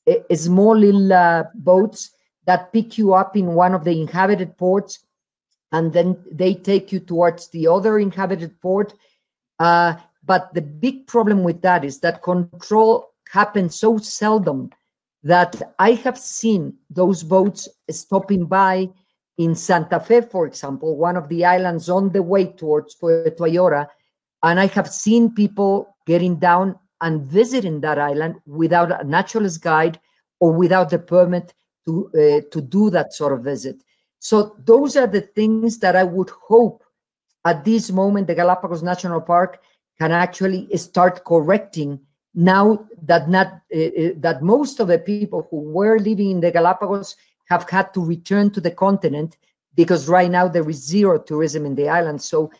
a, 0.08 0.24
a 0.30 0.36
small 0.36 0.78
little 0.78 1.12
uh, 1.12 1.44
boats 1.56 2.12
that 2.46 2.74
pick 2.74 2.98
you 2.98 3.14
up 3.14 3.36
in 3.36 3.54
one 3.54 3.74
of 3.74 3.84
the 3.84 4.00
inhabited 4.02 4.58
ports 4.58 5.06
and 5.72 5.94
then 5.94 6.18
they 6.32 6.54
take 6.54 6.92
you 6.92 7.00
towards 7.00 7.50
the 7.50 7.68
other 7.68 8.00
inhabited 8.00 8.60
port. 8.62 8.94
Uh, 9.60 9.96
but 10.24 10.54
the 10.54 10.62
big 10.62 11.08
problem 11.08 11.44
with 11.44 11.62
that 11.62 11.86
is 11.86 12.00
that 12.00 12.24
control 12.24 13.14
happens 13.32 13.80
so 13.80 13.98
seldom 13.98 14.70
that 15.24 15.62
I 15.80 15.92
have 15.94 16.18
seen 16.18 16.76
those 16.90 17.24
boats 17.24 17.68
stopping 17.90 18.46
by 18.46 18.90
in 19.38 19.56
Santa 19.56 20.00
Fe, 20.00 20.22
for 20.22 20.46
example, 20.46 20.98
one 20.98 21.16
of 21.16 21.30
the 21.30 21.46
islands 21.46 21.90
on 21.90 22.12
the 22.12 22.22
way 22.22 22.46
towards 22.46 22.96
Puerto 22.96 23.44
Ayora, 23.44 23.88
and 24.44 24.60
I 24.60 24.68
have 24.68 24.92
seen 24.92 25.34
people 25.34 25.96
getting 26.06 26.38
down 26.38 26.78
and 27.02 27.24
visiting 27.24 27.82
that 27.82 27.98
island 28.00 28.36
without 28.46 28.92
a 28.92 29.04
naturalist 29.04 29.62
guide 29.62 30.00
or 30.40 30.52
without 30.52 30.90
the 30.90 31.00
permit 31.00 31.54
to 31.86 32.10
uh, 32.14 32.42
to 32.52 32.62
do 32.62 32.90
that 32.92 33.14
sort 33.14 33.34
of 33.34 33.44
visit. 33.44 33.84
So 34.20 34.56
those 34.66 34.96
are 34.96 35.08
the 35.08 35.22
things 35.22 35.80
that 35.80 35.96
I 35.96 36.04
would 36.04 36.30
hope 36.30 36.84
at 37.46 37.66
this 37.66 37.92
moment 37.92 38.28
the 38.28 38.36
Galapagos 38.36 38.84
National 38.84 39.22
Park 39.22 39.62
can 40.00 40.12
actually 40.12 40.68
start 40.78 41.26
correcting 41.26 42.00
now 42.34 42.88
that 43.04 43.30
not 43.30 43.48
uh, 43.48 44.14
that 44.18 44.40
most 44.42 44.80
of 44.80 44.88
the 44.88 45.00
people 45.00 45.48
who 45.50 45.58
were 45.58 46.00
living 46.00 46.32
in 46.32 46.40
the 46.40 46.52
Galapagos 46.52 47.16
have 47.50 47.70
had 47.70 47.94
to 47.94 48.04
return 48.04 48.50
to 48.52 48.62
the 48.62 48.72
continent 48.72 49.38
because 49.76 50.08
right 50.08 50.32
now 50.32 50.48
there 50.48 50.70
is 50.70 50.86
zero 50.86 51.20
tourism 51.20 51.66
in 51.66 51.76
the 51.76 51.90
island. 51.90 52.22
So 52.22 52.52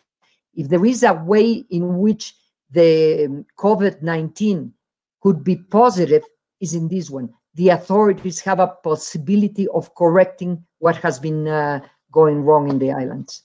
if 0.54 0.68
there 0.68 0.84
is 0.84 1.02
a 1.02 1.14
way 1.14 1.64
in 1.70 1.98
which 1.98 2.34
the 2.70 3.26
um, 3.26 3.46
COVID-19 3.58 4.72
could 5.20 5.44
be 5.44 5.56
positive 5.56 6.24
is 6.60 6.74
in 6.74 6.88
this 6.88 7.10
one. 7.10 7.30
The 7.54 7.70
authorities 7.70 8.40
have 8.40 8.60
a 8.60 8.68
possibility 8.68 9.68
of 9.68 9.94
correcting 9.94 10.64
what 10.78 10.96
has 10.96 11.18
been 11.18 11.46
uh, 11.46 11.80
going 12.10 12.42
wrong 12.42 12.68
in 12.70 12.78
the 12.78 12.92
islands. 12.92 13.42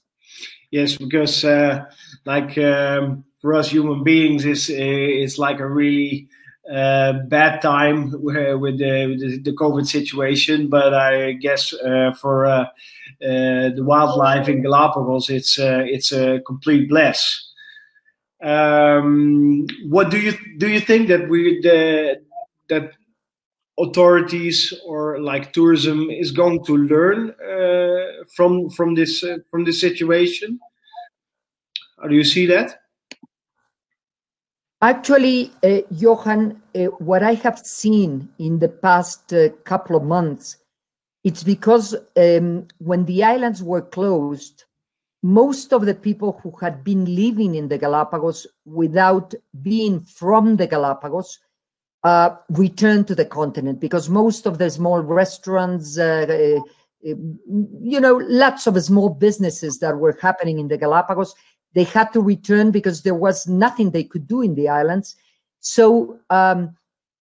Yes, 0.72 0.98
because 0.98 1.44
uh, 1.44 1.86
like 2.26 2.58
um, 2.58 3.24
for 3.40 3.54
us 3.54 3.70
human 3.70 4.04
beings, 4.04 4.46
it's 4.46 4.70
it's 4.70 5.38
like 5.38 5.60
a 5.60 5.68
really 5.68 6.28
uh, 6.72 7.14
bad 7.28 7.62
time 7.62 8.12
with 8.22 8.80
the, 8.80 9.08
with 9.08 9.44
the, 9.44 9.54
COVID 9.54 9.86
situation. 9.86 10.68
But 10.68 10.94
I 10.94 11.34
guess 11.34 11.74
uh, 11.74 12.14
for 12.20 12.46
uh, 12.46 12.62
uh, 12.62 12.68
the 13.22 13.84
wildlife 13.84 14.50
in 14.50 14.62
Galapagos, 14.62 15.30
it's 15.30 15.58
it's 15.60 16.12
a 16.12 16.42
complete 16.46 16.90
bless. 16.90 17.44
Um, 18.42 19.66
what 19.88 20.12
do 20.12 20.20
you 20.20 20.34
do? 20.58 20.70
You 20.70 20.80
think 20.80 21.08
that 21.08 21.28
we 21.28 21.60
the 21.62 22.22
that 22.70 22.92
authorities 23.80 24.74
or 24.86 25.20
like 25.20 25.54
tourism 25.54 26.10
is 26.10 26.32
going 26.32 26.64
to 26.66 26.78
learn 26.78 27.32
uh, 27.42 28.24
from 28.36 28.70
from 28.70 28.96
this 28.96 29.24
uh, 29.24 29.38
from 29.50 29.64
this 29.66 29.80
situation? 29.80 30.60
How 32.00 32.08
do 32.08 32.16
you 32.16 32.24
see 32.24 32.46
that? 32.48 32.82
Actually, 34.82 35.52
uh, 35.64 35.82
Johan, 35.90 36.62
uh, 36.76 36.86
what 37.00 37.24
I 37.24 37.34
have 37.34 37.58
seen 37.60 38.30
in 38.38 38.60
the 38.60 38.70
past 38.70 39.34
uh, 39.34 39.50
couple 39.64 39.96
of 39.96 40.04
months, 40.04 40.58
it's 41.24 41.44
because 41.44 41.96
um, 42.16 42.68
when 42.78 43.06
the 43.06 43.24
islands 43.24 43.64
were 43.64 43.82
closed, 43.82 44.66
most 45.24 45.74
of 45.74 45.88
the 45.88 45.96
people 45.96 46.40
who 46.44 46.54
had 46.62 46.84
been 46.84 47.16
living 47.16 47.56
in 47.56 47.68
the 47.68 47.78
Galapagos 47.78 48.46
without 48.66 49.34
being 49.64 50.00
from 50.02 50.58
the 50.58 50.68
Galapagos 50.68 51.40
uh, 52.04 52.36
returned 52.50 53.08
to 53.08 53.16
the 53.16 53.26
continent 53.26 53.80
because 53.80 54.10
most 54.10 54.46
of 54.46 54.60
the 54.60 54.70
small 54.70 55.02
restaurants, 55.02 55.98
uh, 55.98 56.26
uh, 56.30 56.62
you 57.02 58.00
know, 58.00 58.22
lots 58.28 58.68
of 58.68 58.82
small 58.84 59.10
businesses 59.10 59.80
that 59.80 59.98
were 59.98 60.18
happening 60.22 60.60
in 60.60 60.68
the 60.68 60.78
Galapagos, 60.78 61.34
they 61.78 61.84
had 61.84 62.12
to 62.12 62.22
return 62.22 62.72
because 62.72 63.04
there 63.04 63.14
was 63.14 63.48
nothing 63.48 63.92
they 63.92 64.04
could 64.04 64.28
do 64.28 64.42
in 64.42 64.56
the 64.56 64.68
islands. 64.68 65.16
So, 65.60 66.20
um, 66.32 66.76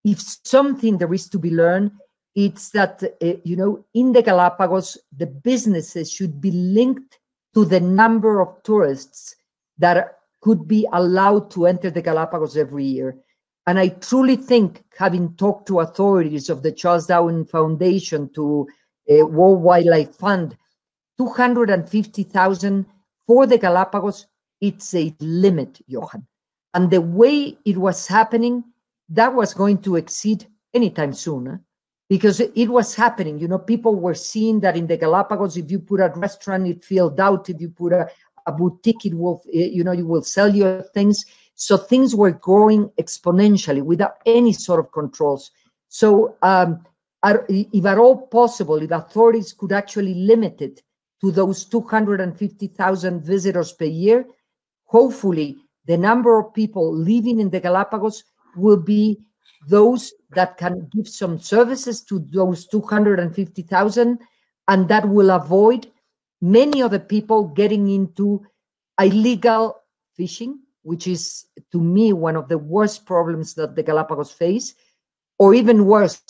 if 0.06 0.22
something 0.22 0.98
there 0.98 1.14
is 1.14 1.28
to 1.32 1.38
be 1.38 1.52
learned, 1.52 1.92
it's 2.36 2.70
that, 2.70 3.04
uh, 3.04 3.34
you 3.44 3.58
know, 3.58 3.84
in 3.94 4.14
the 4.14 4.22
Galapagos, 4.22 4.98
the 5.18 5.28
businesses 5.28 6.10
should 6.10 6.40
be 6.40 6.52
linked 6.52 7.20
to 7.54 7.66
the 7.66 7.82
number 7.82 8.40
of 8.40 8.64
tourists 8.64 9.36
that 9.78 10.20
could 10.40 10.70
be 10.70 10.88
allowed 10.94 11.52
to 11.52 11.66
enter 11.66 11.92
the 11.92 12.02
Galapagos 12.02 12.56
every 12.56 12.86
year. 12.86 13.18
And 13.68 13.78
I 13.78 13.90
truly 13.90 14.38
think, 14.38 14.86
having 14.98 15.36
talked 15.36 15.68
to 15.68 15.82
authorities 15.82 16.50
of 16.50 16.64
the 16.64 16.72
Charles 16.72 17.08
Darwin 17.08 17.44
Foundation, 17.44 18.30
to 18.36 18.70
uh, 19.12 19.26
World 19.26 19.64
Wildlife 19.64 20.16
Fund, 20.16 20.56
250,000 21.18 22.86
for 23.28 23.46
the 23.48 23.58
Galapagos, 23.58 24.28
it's 24.62 24.94
a 24.96 25.16
limit, 25.20 25.82
Johan. 25.88 26.26
And 26.74 26.90
the 26.90 27.02
way 27.02 27.58
it 27.66 27.78
was 27.78 28.08
happening, 28.08 28.64
that 29.10 29.34
was 29.34 29.54
going 29.54 29.82
to 29.84 29.96
exceed 29.96 30.48
anytime 30.74 31.14
soon 31.14 31.64
because 32.10 32.40
it 32.40 32.68
was 32.70 32.96
happening. 32.96 33.40
You 33.40 33.48
know, 33.48 33.60
people 33.60 33.96
were 33.96 34.14
seeing 34.14 34.60
that 34.62 34.76
in 34.76 34.88
the 34.88 34.98
Galapagos, 34.98 35.58
if 35.58 35.72
you 35.72 35.80
put 35.80 36.00
a 36.00 36.12
restaurant, 36.16 36.68
it 36.68 36.84
filled 36.84 37.20
out. 37.20 37.50
If 37.50 37.62
you 37.62 37.70
put 37.70 37.94
a, 37.94 38.10
a 38.46 38.52
boutique, 38.52 39.06
it 39.06 39.16
will, 39.16 39.42
eh, 39.54 39.70
you 39.72 39.84
know, 39.84 39.92
you 39.92 40.06
will 40.06 40.24
sell 40.24 40.54
your 40.54 40.84
things. 40.94 41.26
So 41.56 41.78
things 41.78 42.14
were 42.14 42.32
growing 42.32 42.90
exponentially 43.00 43.82
without 43.82 44.18
any 44.26 44.54
sort 44.54 44.80
of 44.80 44.92
controls. 44.92 45.52
So 45.88 46.36
um, 46.42 46.86
if 47.24 47.86
at 47.86 47.98
all 47.98 48.28
possible, 48.28 48.82
if 48.82 48.92
authorities 48.92 49.54
could 49.54 49.72
actually 49.72 50.14
limit 50.14 50.62
it 50.62 50.82
to 51.22 51.32
those 51.32 51.66
250,000 51.66 53.24
visitors 53.24 53.72
per 53.72 53.86
year, 53.86 54.26
hopefully 54.86 55.58
the 55.86 55.98
number 55.98 56.40
of 56.40 56.54
people 56.54 56.94
living 56.94 57.40
in 57.40 57.50
the 57.50 57.60
Galapagos 57.60 58.24
will 58.56 58.78
be 58.78 59.20
those 59.68 60.14
that 60.32 60.58
can 60.58 60.88
give 60.94 61.08
some 61.08 61.40
services 61.40 62.02
to 62.04 62.20
those 62.32 62.68
250,000 62.68 64.20
and 64.68 64.88
that 64.88 65.08
will 65.08 65.32
avoid 65.32 65.92
many 66.42 66.82
of 66.82 66.92
the 66.92 67.00
people 67.00 67.48
getting 67.48 67.90
into 67.90 68.46
illegal 69.00 69.76
fishing 70.16 70.60
which 70.84 71.08
is 71.08 71.48
to 71.72 71.82
me 71.82 72.14
one 72.14 72.36
of 72.36 72.48
the 72.48 72.58
worst 72.58 73.06
problems 73.06 73.56
that 73.56 73.76
the 73.76 73.84
Galapagos 73.84 74.32
face 74.32 74.76
or 75.40 75.54
even 75.54 75.86
worse 75.86 76.22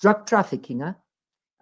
drug 0.00 0.26
trafficking 0.26 0.80
huh? 0.80 0.92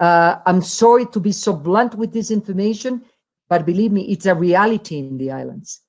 uh, 0.00 0.40
i'm 0.46 0.62
sorry 0.62 1.06
to 1.06 1.20
be 1.20 1.32
so 1.32 1.52
blunt 1.52 1.94
with 1.94 2.12
this 2.12 2.30
information 2.30 3.02
but 3.48 3.66
believe 3.66 3.92
me 3.92 4.02
it's 4.10 4.26
a 4.26 4.34
reality 4.34 4.98
in 4.98 5.18
the 5.18 5.30
islands 5.30 5.82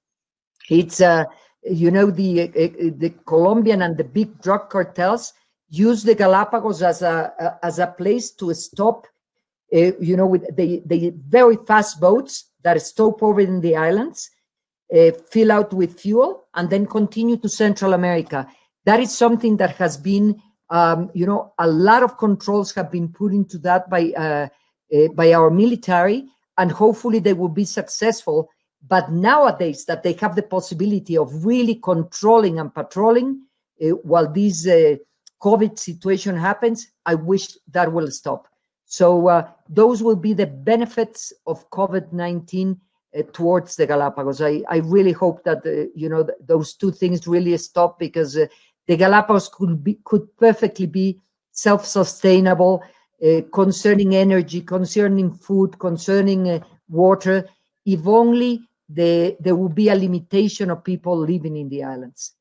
it's 0.70 1.02
uh, 1.02 1.26
you 1.64 1.92
know 1.92 2.10
the 2.12 2.44
uh, 2.44 2.92
the 2.98 3.14
colombian 3.26 3.82
and 3.82 3.98
the 3.98 4.04
big 4.04 4.42
drug 4.42 4.70
cartels 4.70 5.34
use 5.70 6.04
the 6.04 6.16
Galapagos 6.16 6.82
as 6.82 7.02
a, 7.02 7.58
as 7.64 7.80
a 7.80 7.88
place 7.88 8.32
to 8.32 8.54
stop, 8.54 9.08
uh, 9.74 9.92
you 10.00 10.18
know, 10.18 10.26
with 10.26 10.56
the, 10.56 10.82
the 10.86 11.14
very 11.28 11.58
fast 11.68 12.00
boats 12.00 12.46
that 12.64 12.82
stop 12.82 13.22
over 13.22 13.40
in 13.40 13.62
the 13.62 13.76
islands, 13.76 14.30
uh, 14.94 15.12
fill 15.32 15.52
out 15.52 15.72
with 15.74 16.00
fuel, 16.00 16.46
and 16.56 16.70
then 16.70 16.86
continue 16.86 17.38
to 17.38 17.48
Central 17.48 17.94
America. 17.94 18.48
That 18.86 19.00
is 19.00 19.16
something 19.16 19.58
that 19.58 19.76
has 19.76 19.96
been, 19.98 20.42
um, 20.72 21.12
you 21.14 21.28
know, 21.28 21.54
a 21.60 21.68
lot 21.68 22.02
of 22.02 22.18
controls 22.18 22.74
have 22.74 22.92
been 22.92 23.10
put 23.10 23.32
into 23.32 23.58
that 23.60 23.90
by 23.90 24.12
uh, 24.18 24.48
uh 24.94 25.08
by 25.14 25.34
our 25.34 25.52
military, 25.52 26.26
and 26.58 26.72
hopefully 26.72 27.20
they 27.20 27.34
will 27.34 27.50
be 27.50 27.66
successful. 27.66 28.50
But 28.88 29.12
nowadays, 29.12 29.86
that 29.86 30.04
they 30.04 30.14
have 30.14 30.36
the 30.36 30.44
possibility 30.44 31.18
of 31.18 31.46
really 31.46 31.76
controlling 31.76 32.60
and 32.60 32.74
patrolling, 32.74 33.42
uh, 33.82 33.90
while 34.04 34.32
this 34.32 34.68
uh, 34.68 34.96
COVID 35.42 35.78
situation 35.78 36.36
happens, 36.36 36.92
I 37.06 37.16
wish 37.16 37.58
that 37.72 37.92
will 37.92 38.10
stop. 38.12 38.48
So 38.86 39.28
uh, 39.28 39.48
those 39.68 40.02
will 40.02 40.16
be 40.16 40.34
the 40.34 40.48
benefits 40.48 41.32
of 41.46 41.70
COVID-19 41.70 42.78
uh, 43.18 43.24
towards 43.34 43.76
the 43.76 43.86
Galapagos. 43.86 44.42
I, 44.42 44.64
I 44.68 44.78
really 44.78 45.12
hope 45.12 45.44
that 45.44 45.66
uh, 45.66 45.90
you 45.96 46.10
know 46.10 46.24
th 46.24 46.36
those 46.52 46.74
two 46.74 46.92
things 46.92 47.28
really 47.28 47.56
stop 47.58 48.00
because 48.00 48.36
uh, 48.38 48.48
the 48.88 48.98
Galapagos 48.98 49.50
could 49.50 49.84
be 49.84 50.00
could 50.04 50.26
perfectly 50.38 50.88
be 50.88 51.20
self-sustainable 51.52 52.82
uh, 52.82 53.42
concerning 53.54 54.16
energy, 54.16 54.62
concerning 54.62 55.34
food, 55.34 55.78
concerning 55.78 56.64
water, 56.88 57.48
if 57.86 58.08
only 58.08 58.62
the, 58.90 59.38
there 59.40 59.56
will 59.56 59.70
be 59.70 59.90
a 59.90 59.96
limitation 59.96 60.72
of 60.72 60.84
people 60.84 61.18
living 61.18 61.58
in 61.58 61.70
the 61.70 61.84
islands. 61.84 62.34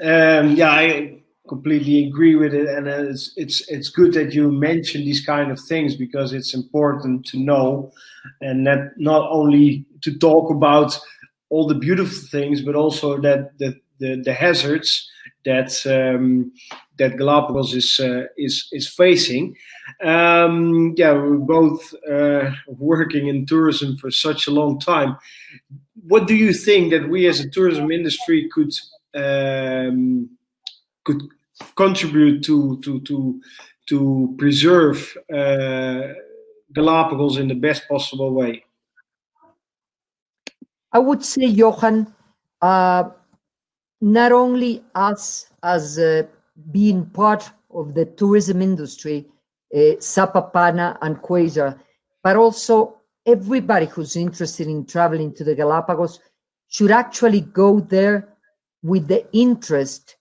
Um, 0.00 0.56
yeah, 0.56 0.70
I 0.70 1.22
completely 1.48 2.06
agree 2.06 2.34
with 2.34 2.54
it, 2.54 2.68
and 2.68 2.86
it's 2.88 3.32
it's 3.36 3.68
it's 3.68 3.90
good 3.90 4.14
that 4.14 4.32
you 4.32 4.50
mention 4.50 5.02
these 5.02 5.24
kind 5.24 5.50
of 5.50 5.60
things 5.68 5.96
because 5.96 6.32
it's 6.32 6.54
important 6.54 7.26
to 7.26 7.38
know, 7.38 7.92
and 8.40 8.66
that 8.66 8.92
not 8.96 9.28
only 9.30 9.84
to 10.02 10.18
talk 10.18 10.50
about 10.50 10.98
all 11.50 11.66
the 11.66 11.74
beautiful 11.74 12.26
things, 12.30 12.62
but 12.62 12.74
also 12.74 13.20
that 13.20 13.58
the 13.58 13.78
the, 14.02 14.22
the 14.22 14.34
hazards 14.34 15.08
that 15.44 15.70
um, 15.86 16.52
that 16.98 17.16
Galapagos 17.16 17.74
is 17.74 18.00
uh, 18.00 18.24
is 18.36 18.68
is 18.72 18.88
facing. 18.88 19.56
Um, 20.04 20.94
yeah, 20.96 21.12
we're 21.12 21.36
both 21.58 21.94
uh, 22.10 22.50
working 22.66 23.28
in 23.28 23.46
tourism 23.46 23.96
for 23.96 24.10
such 24.10 24.46
a 24.46 24.50
long 24.50 24.78
time. 24.78 25.16
What 26.06 26.26
do 26.26 26.34
you 26.34 26.52
think 26.52 26.90
that 26.92 27.08
we 27.08 27.26
as 27.28 27.40
a 27.40 27.50
tourism 27.50 27.90
industry 27.90 28.48
could 28.52 28.72
um, 29.14 30.30
could 31.04 31.22
contribute 31.76 32.42
to 32.44 32.80
to 32.84 33.00
to 33.00 33.40
to 33.88 34.34
preserve 34.38 35.16
uh, 35.32 36.14
Galapagos 36.72 37.38
in 37.38 37.48
the 37.48 37.60
best 37.66 37.88
possible 37.88 38.32
way? 38.32 38.64
I 40.94 40.98
would 40.98 41.24
say, 41.24 41.46
Johan, 41.46 42.14
uh, 42.60 43.04
not 44.02 44.32
only 44.32 44.82
us 44.96 45.46
as 45.62 45.96
uh, 45.98 46.24
being 46.72 47.06
part 47.06 47.48
of 47.70 47.94
the 47.94 48.04
tourism 48.04 48.60
industry, 48.60 49.26
uh, 49.72 49.96
Sapapana 50.00 50.98
and 51.02 51.16
Quasar, 51.22 51.78
but 52.22 52.36
also 52.36 52.96
everybody 53.24 53.86
who's 53.86 54.16
interested 54.16 54.66
in 54.66 54.84
traveling 54.84 55.32
to 55.34 55.44
the 55.44 55.54
Galapagos 55.54 56.18
should 56.68 56.90
actually 56.90 57.42
go 57.42 57.78
there 57.78 58.28
with 58.82 59.06
the 59.06 59.24
interest 59.32 60.16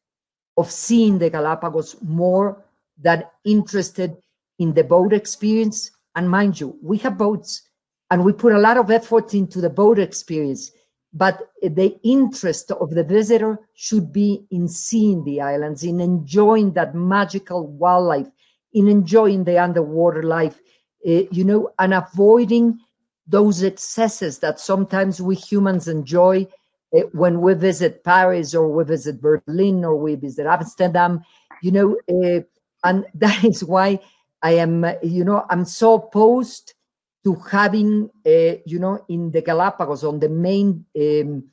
of 0.58 0.70
seeing 0.70 1.18
the 1.18 1.30
Galapagos 1.30 1.96
more 2.04 2.64
than 3.02 3.24
interested 3.46 4.16
in 4.60 4.74
the 4.74 4.84
boat 4.84 5.12
experience. 5.12 5.90
And 6.16 6.30
mind 6.30 6.60
you, 6.60 6.78
we 6.84 7.00
have 7.00 7.18
boats 7.18 7.64
and 8.12 8.24
we 8.24 8.32
put 8.32 8.54
a 8.54 8.60
lot 8.60 8.78
of 8.78 8.92
effort 8.92 9.34
into 9.34 9.60
the 9.60 9.70
boat 9.70 9.98
experience, 9.98 10.72
but 11.14 11.50
the 11.62 12.00
interest 12.04 12.72
of 12.72 12.92
the 12.92 13.04
visitor 13.04 13.60
should 13.74 14.14
be 14.14 14.46
in 14.52 14.68
seeing 14.68 15.24
the 15.24 15.42
islands, 15.42 15.84
in 15.84 16.00
enjoying 16.00 16.74
that 16.74 16.96
magical 16.96 17.68
wildlife, 17.68 18.28
in 18.74 18.88
enjoying 18.88 19.44
the 19.44 19.58
underwater 19.58 20.24
life, 20.24 20.60
uh, 21.08 21.24
you 21.32 21.44
know, 21.44 21.70
and 21.80 21.94
avoiding 21.94 22.80
those 23.28 23.62
excesses 23.64 24.40
that 24.40 24.60
sometimes 24.60 25.22
we 25.22 25.36
humans 25.36 25.88
enjoy 25.88 26.48
uh, 26.96 27.02
when 27.12 27.42
we 27.42 27.54
visit 27.54 28.04
Paris 28.04 28.56
or 28.56 28.70
we 28.70 28.84
visit 28.84 29.22
Berlin 29.22 29.84
or 29.84 29.96
we 29.98 30.16
visit 30.16 30.46
Amsterdam, 30.46 31.22
you 31.62 31.72
know, 31.72 31.98
uh, 32.10 32.42
and 32.84 33.06
that 33.16 33.44
is 33.44 33.64
why 33.64 34.00
I 34.42 34.52
am, 34.54 34.86
you 35.04 35.24
know, 35.26 35.46
I'm 35.50 35.66
so 35.66 35.96
opposed 35.96 36.74
to 37.24 37.36
having, 37.36 38.10
uh, 38.26 38.58
you 38.66 38.80
know, 38.80 39.04
in 39.08 39.32
the 39.32 39.42
Galapagos 39.42 40.04
on 40.04 40.20
the 40.20 40.30
main 40.30 40.86
um, 41.00 41.44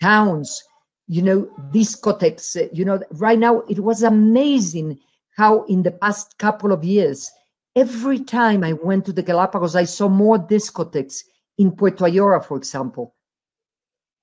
towns, 0.00 0.62
you 1.06 1.22
know, 1.22 1.48
discotheques. 1.72 2.56
You 2.72 2.84
know, 2.84 3.00
right 3.12 3.38
now 3.38 3.60
it 3.68 3.80
was 3.80 4.02
amazing 4.02 4.98
how 5.36 5.64
in 5.64 5.82
the 5.82 5.92
past 5.92 6.38
couple 6.38 6.72
of 6.72 6.84
years 6.84 7.30
every 7.74 8.20
time 8.20 8.64
I 8.64 8.72
went 8.74 9.04
to 9.06 9.12
the 9.12 9.22
Galapagos, 9.22 9.76
I 9.76 9.84
saw 9.84 10.08
more 10.08 10.38
discotheques 10.38 11.24
in 11.58 11.72
Puerto 11.72 12.04
Ayora, 12.04 12.44
for 12.44 12.56
example. 12.56 13.14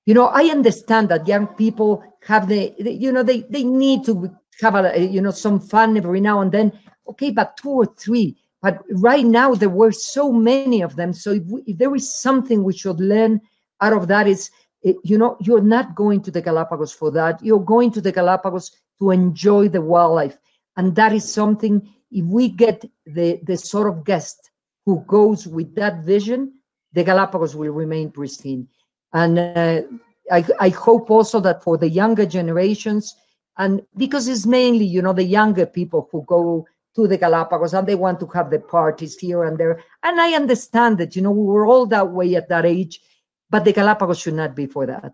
You 0.06 0.14
know, 0.14 0.26
I 0.26 0.44
understand 0.44 1.08
that 1.10 1.28
young 1.28 1.46
people 1.46 2.02
have 2.26 2.48
the, 2.48 2.74
you 2.78 3.12
know, 3.12 3.22
they, 3.22 3.40
they 3.42 3.64
need 3.64 4.04
to 4.06 4.34
have 4.60 4.74
a, 4.74 4.98
you 4.98 5.20
know, 5.20 5.30
some 5.30 5.60
fun 5.60 5.96
every 5.96 6.20
now 6.20 6.40
and 6.40 6.50
then. 6.52 6.72
Okay, 7.08 7.30
but 7.30 7.56
two 7.56 7.70
or 7.70 7.86
three. 7.86 8.36
But 8.62 8.82
right 8.92 9.24
now 9.24 9.54
there 9.54 9.70
were 9.70 9.92
so 9.92 10.32
many 10.32 10.82
of 10.82 10.96
them. 10.96 11.12
So 11.12 11.32
if, 11.32 11.44
we, 11.44 11.62
if 11.66 11.78
there 11.78 11.94
is 11.94 12.20
something 12.20 12.62
we 12.62 12.76
should 12.76 13.00
learn 13.00 13.40
out 13.80 13.92
of 13.92 14.08
that 14.08 14.26
is, 14.26 14.50
eh, 14.84 14.92
you 15.02 15.16
know, 15.16 15.36
you're 15.40 15.62
not 15.62 15.94
going 15.94 16.22
to 16.22 16.30
the 16.30 16.42
Galapagos 16.42 16.92
for 16.92 17.10
that. 17.12 17.42
You're 17.42 17.64
going 17.64 17.90
to 17.92 18.00
the 18.00 18.12
Galapagos 18.12 18.70
to 18.98 19.10
enjoy 19.10 19.68
the 19.68 19.80
wildlife. 19.80 20.38
And 20.76 20.94
that 20.96 21.12
is 21.12 21.30
something 21.30 21.88
if 22.10 22.24
we 22.26 22.48
get 22.48 22.84
the, 23.06 23.40
the 23.44 23.56
sort 23.56 23.88
of 23.88 24.04
guest 24.04 24.50
who 24.84 25.04
goes 25.06 25.46
with 25.46 25.74
that 25.76 26.04
vision, 26.04 26.52
the 26.92 27.04
Galapagos 27.04 27.54
will 27.54 27.72
remain 27.72 28.10
pristine. 28.10 28.68
And 29.12 29.38
uh, 29.38 29.82
I, 30.30 30.44
I 30.58 30.68
hope 30.70 31.10
also 31.10 31.40
that 31.40 31.62
for 31.62 31.76
the 31.76 31.88
younger 31.88 32.26
generations, 32.26 33.14
and 33.58 33.82
because 33.96 34.28
it's 34.28 34.46
mainly, 34.46 34.84
you 34.84 35.02
know, 35.02 35.12
the 35.12 35.24
younger 35.24 35.66
people 35.66 36.08
who 36.10 36.24
go 36.26 36.66
to 36.96 37.06
the 37.06 37.18
Galapagos 37.18 37.74
and 37.74 37.86
they 37.86 37.94
want 37.94 38.20
to 38.20 38.26
have 38.26 38.50
the 38.50 38.58
parties 38.58 39.16
here 39.16 39.44
and 39.44 39.58
there. 39.58 39.82
And 40.02 40.20
I 40.20 40.34
understand 40.34 40.98
that, 40.98 41.14
you 41.14 41.22
know, 41.22 41.30
we 41.30 41.46
were 41.46 41.66
all 41.66 41.86
that 41.86 42.10
way 42.10 42.34
at 42.34 42.48
that 42.48 42.66
age, 42.66 43.00
but 43.48 43.64
the 43.64 43.72
Galapagos 43.72 44.18
should 44.18 44.34
not 44.34 44.56
be 44.56 44.66
for 44.66 44.86
that. 44.86 45.12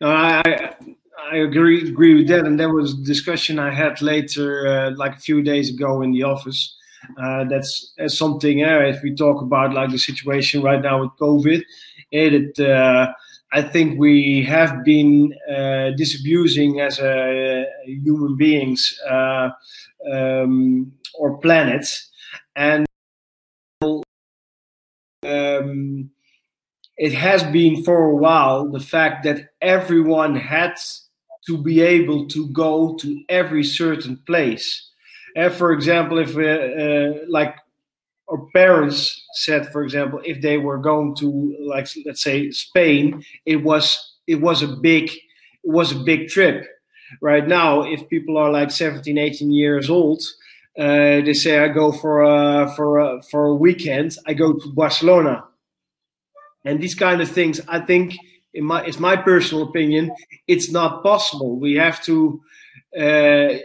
No, 0.00 0.08
I, 0.08 0.74
I 1.30 1.36
agree 1.36 1.88
agree 1.88 2.14
with 2.14 2.28
that, 2.28 2.44
and 2.44 2.58
there 2.58 2.72
was 2.72 2.92
a 2.92 3.04
discussion 3.04 3.58
I 3.58 3.72
had 3.72 4.02
later, 4.02 4.66
uh, 4.66 4.90
like 4.96 5.16
a 5.16 5.20
few 5.20 5.42
days 5.42 5.70
ago 5.70 6.02
in 6.02 6.12
the 6.12 6.24
office. 6.24 6.76
Uh, 7.20 7.44
that's, 7.44 7.94
that's 7.96 8.18
something. 8.18 8.64
Uh, 8.64 8.80
if 8.80 9.02
we 9.02 9.14
talk 9.14 9.42
about 9.42 9.74
like 9.74 9.90
the 9.90 9.98
situation 9.98 10.62
right 10.62 10.82
now 10.82 11.00
with 11.00 11.10
COVID, 11.20 11.62
it, 12.10 12.60
uh, 12.60 13.12
I 13.52 13.62
think 13.62 13.98
we 13.98 14.44
have 14.44 14.82
been 14.84 15.34
uh, 15.50 15.90
disabusing 15.90 16.80
as 16.80 16.98
a, 16.98 17.66
human 17.86 18.36
beings 18.36 18.98
uh, 19.08 19.50
um, 20.10 20.92
or 21.14 21.38
planets, 21.38 22.10
and 22.56 22.86
um, 25.24 26.10
it 26.98 27.12
has 27.14 27.42
been 27.44 27.84
for 27.84 28.10
a 28.10 28.16
while 28.16 28.70
the 28.70 28.80
fact 28.80 29.24
that 29.24 29.50
everyone 29.60 30.36
had 30.36 30.74
to 31.46 31.58
be 31.58 31.80
able 31.80 32.28
to 32.28 32.48
go 32.52 32.96
to 32.96 33.22
every 33.28 33.64
certain 33.64 34.18
place. 34.26 34.90
And 35.36 35.46
uh, 35.52 35.56
for 35.56 35.72
example, 35.72 36.18
if 36.18 36.36
uh, 36.36 36.42
uh, 36.42 37.24
like 37.28 37.56
our 38.32 38.46
parents 38.54 39.22
said, 39.34 39.70
for 39.70 39.82
example, 39.82 40.20
if 40.24 40.40
they 40.40 40.56
were 40.56 40.78
going 40.78 41.14
to 41.16 41.56
like 41.60 41.86
let's 42.06 42.22
say 42.22 42.50
Spain, 42.50 43.24
it 43.44 43.56
was 43.56 44.16
it 44.26 44.40
was 44.40 44.62
a 44.62 44.68
big 44.68 45.10
it 45.10 45.70
was 45.70 45.92
a 45.92 45.98
big 45.98 46.28
trip. 46.28 46.66
Right 47.20 47.46
now, 47.46 47.82
if 47.82 48.08
people 48.08 48.38
are 48.38 48.50
like 48.50 48.70
17, 48.70 49.18
18 49.18 49.50
years 49.50 49.90
old, 49.90 50.22
uh, 50.78 51.20
they 51.20 51.34
say 51.34 51.58
I 51.58 51.68
go 51.68 51.92
for 51.92 52.22
a, 52.22 52.72
for 52.74 52.98
a, 52.98 53.22
for 53.22 53.44
a 53.48 53.54
weekend. 53.54 54.16
I 54.26 54.32
go 54.32 54.54
to 54.54 54.68
Barcelona, 54.72 55.44
and 56.64 56.82
these 56.82 56.94
kind 56.94 57.20
of 57.20 57.28
things. 57.28 57.60
I 57.68 57.80
think 57.80 58.16
in 58.54 58.64
my 58.64 58.82
it's 58.84 58.98
my 58.98 59.16
personal 59.16 59.68
opinion, 59.68 60.10
it's 60.46 60.70
not 60.70 61.02
possible. 61.02 61.58
We 61.58 61.74
have 61.74 62.02
to 62.04 62.40
uh, 62.96 63.60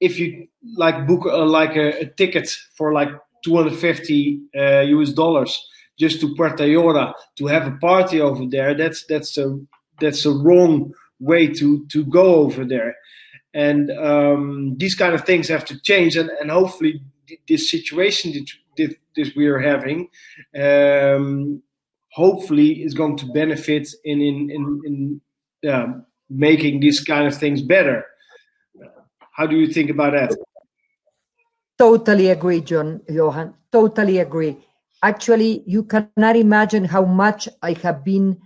if 0.00 0.18
you 0.18 0.48
like 0.74 1.06
book 1.06 1.24
a, 1.24 1.36
like 1.36 1.76
a, 1.76 2.00
a 2.00 2.06
ticket 2.06 2.48
for 2.74 2.92
like 2.92 3.10
250 3.46 4.40
uh, 4.58 4.80
US 4.80 5.12
dollars 5.12 5.64
just 5.98 6.20
to 6.20 6.34
Puerto 6.34 6.64
Ayora 6.64 7.14
to 7.38 7.46
have 7.46 7.66
a 7.66 7.76
party 7.78 8.20
over 8.20 8.44
there. 8.46 8.74
That's 8.74 9.06
that's 9.06 9.38
a 9.38 9.58
that's 10.00 10.26
a 10.26 10.32
wrong 10.32 10.92
way 11.20 11.46
to 11.54 11.86
to 11.86 12.04
go 12.04 12.34
over 12.36 12.64
there. 12.64 12.96
And 13.54 13.90
um, 13.92 14.74
these 14.76 14.94
kind 14.94 15.14
of 15.14 15.24
things 15.24 15.48
have 15.48 15.64
to 15.66 15.80
change, 15.80 16.16
and, 16.16 16.28
and 16.40 16.50
hopefully 16.50 17.00
this 17.48 17.70
situation 17.70 18.32
that, 18.76 18.94
this 19.16 19.34
we 19.34 19.46
are 19.46 19.58
having 19.58 20.08
um, 20.60 21.62
hopefully 22.12 22.82
is 22.82 22.94
going 22.94 23.16
to 23.18 23.26
benefit 23.26 23.88
in 24.04 24.20
in 24.20 24.50
in, 24.50 24.82
in 24.84 25.20
yeah, 25.62 25.86
making 26.28 26.80
these 26.80 27.00
kind 27.00 27.26
of 27.26 27.36
things 27.36 27.62
better. 27.62 28.04
How 29.32 29.46
do 29.46 29.56
you 29.56 29.72
think 29.72 29.90
about 29.90 30.12
that? 30.12 30.36
Totally 31.78 32.30
agree, 32.30 32.60
John 32.62 33.02
Johan. 33.08 33.54
Totally 33.70 34.18
agree. 34.18 34.56
Actually, 35.02 35.62
you 35.66 35.82
cannot 35.84 36.36
imagine 36.36 36.84
how 36.84 37.04
much 37.04 37.48
I 37.62 37.72
have 37.82 38.02
been 38.04 38.38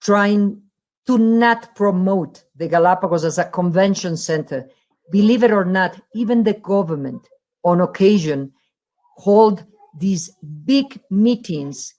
trying 0.00 0.62
to 1.06 1.18
not 1.18 1.74
promote 1.74 2.44
the 2.56 2.68
Galapagos 2.68 3.24
as 3.24 3.38
a 3.38 3.44
convention 3.44 4.16
center. 4.16 4.68
Believe 5.10 5.42
it 5.42 5.50
or 5.50 5.64
not, 5.64 6.00
even 6.14 6.44
the 6.44 6.54
government 6.54 7.26
on 7.64 7.80
occasion 7.80 8.52
hold 9.16 9.64
these 9.98 10.30
big 10.64 11.00
meetings 11.10 11.94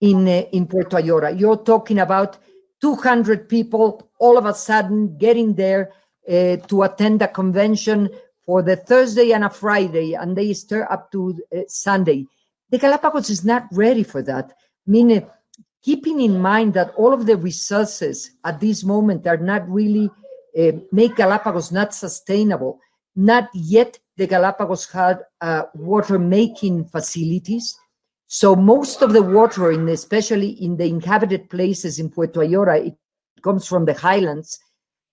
in, 0.00 0.26
uh, 0.26 0.42
in 0.52 0.66
Puerto 0.66 0.96
Ayora. 0.96 1.38
You're 1.38 1.62
talking 1.62 1.98
about 1.98 2.38
200 2.80 3.48
people 3.48 4.10
all 4.18 4.36
of 4.36 4.46
a 4.46 4.54
sudden 4.54 5.16
getting 5.18 5.54
there 5.54 5.92
uh, 6.28 6.56
to 6.56 6.82
attend 6.82 7.22
a 7.22 7.28
convention 7.28 8.08
for 8.46 8.62
the 8.62 8.76
Thursday 8.76 9.32
and 9.32 9.44
a 9.44 9.50
Friday, 9.50 10.14
and 10.14 10.36
they 10.36 10.52
start 10.52 10.88
up 10.90 11.10
to 11.12 11.40
uh, 11.54 11.60
Sunday. 11.68 12.26
The 12.70 12.78
Galapagos 12.78 13.30
is 13.30 13.44
not 13.44 13.66
ready 13.72 14.02
for 14.02 14.22
that. 14.22 14.52
Meaning, 14.86 15.26
keeping 15.82 16.20
in 16.20 16.40
mind 16.40 16.74
that 16.74 16.94
all 16.96 17.12
of 17.12 17.26
the 17.26 17.36
resources 17.36 18.30
at 18.44 18.60
this 18.60 18.84
moment 18.84 19.26
are 19.26 19.36
not 19.36 19.68
really 19.68 20.10
uh, 20.58 20.72
make 20.92 21.16
Galapagos 21.16 21.72
not 21.72 21.94
sustainable. 21.94 22.80
Not 23.16 23.48
yet 23.54 23.98
the 24.16 24.26
Galapagos 24.26 24.90
had 24.90 25.20
uh, 25.40 25.64
water 25.74 26.18
making 26.18 26.86
facilities 26.86 27.76
so 28.26 28.56
most 28.56 29.00
of 29.02 29.12
the 29.12 29.22
water, 29.22 29.70
in 29.70 29.88
especially 29.88 30.50
in 30.60 30.76
the 30.76 30.86
inhabited 30.86 31.50
places 31.50 32.00
in 32.00 32.10
Puerto 32.10 32.40
Ayora, 32.40 32.84
it 32.84 32.96
comes 33.42 33.66
from 33.66 33.84
the 33.84 33.94
highlands. 33.94 34.58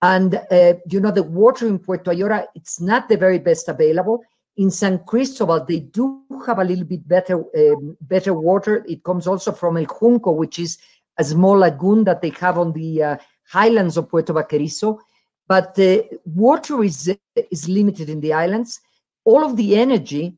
And 0.02 0.36
uh, 0.52 0.74
you 0.88 1.00
know, 1.00 1.12
the 1.12 1.24
water 1.24 1.68
in 1.68 1.80
Puerto 1.80 2.12
Ayora, 2.12 2.46
it's 2.56 2.82
not 2.82 3.08
the 3.08 3.18
very 3.18 3.40
best 3.40 3.70
available. 3.70 4.24
In 4.58 4.72
San 4.72 5.00
Cristobal, 5.06 5.66
they 5.66 5.80
do 5.80 6.24
have 6.46 6.60
a 6.60 6.64
little 6.64 6.86
bit 6.86 7.08
better 7.08 7.36
um, 7.36 7.98
better 8.02 8.34
water. 8.34 8.84
It 8.88 9.04
comes 9.04 9.28
also 9.28 9.52
from 9.52 9.78
El 9.78 9.86
Junco, 9.86 10.32
which 10.32 10.60
is 10.60 10.78
a 11.18 11.24
small 11.24 11.60
lagoon 11.60 12.04
that 12.06 12.22
they 12.22 12.32
have 12.40 12.58
on 12.58 12.74
the 12.74 13.04
uh, 13.04 13.18
highlands 13.48 13.98
of 13.98 14.10
Puerto 14.10 14.34
Baquerizo. 14.34 15.00
But 15.48 15.76
the 15.76 16.08
water 16.26 16.84
is 16.84 17.16
is 17.36 17.70
limited 17.70 18.10
in 18.10 18.22
the 18.22 18.34
islands. 18.34 18.80
All 19.24 19.46
of 19.46 19.56
the 19.56 19.76
energy 19.76 20.38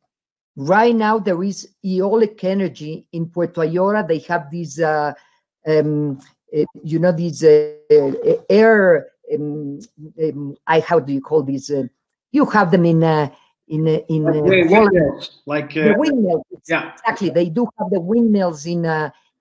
Right 0.55 0.95
now, 0.95 1.17
there 1.17 1.41
is 1.43 1.67
eolic 1.83 2.43
energy 2.43 3.07
in 3.11 3.25
Puerto 3.27 3.61
Ayora. 3.61 4.07
They 4.07 4.19
have 4.19 4.51
these, 4.51 4.79
uh, 4.79 5.13
um, 5.65 6.19
uh, 6.55 6.63
you 6.83 6.99
know, 6.99 7.11
these 7.11 7.43
uh, 7.43 7.73
uh 7.91 8.35
air. 8.49 9.07
Um, 9.35 9.79
um, 10.21 10.55
I 10.67 10.79
how 10.79 10.99
do 10.99 11.13
you 11.13 11.21
call 11.21 11.43
these? 11.43 11.69
Uh, 11.69 11.87
you 12.31 12.45
have 12.45 12.71
them 12.71 12.85
in 12.85 13.03
uh, 13.03 13.29
in 13.67 13.87
in 13.87 14.23
like 14.23 14.43
windmills, 14.69 15.41
like 15.45 15.73
the 15.73 15.95
windmills. 15.97 16.43
Yeah, 16.67 16.91
exactly. 16.93 17.29
They 17.29 17.49
do 17.49 17.67
have 17.79 17.89
the 17.89 17.99
windmills 17.99 18.65
in 18.65 18.85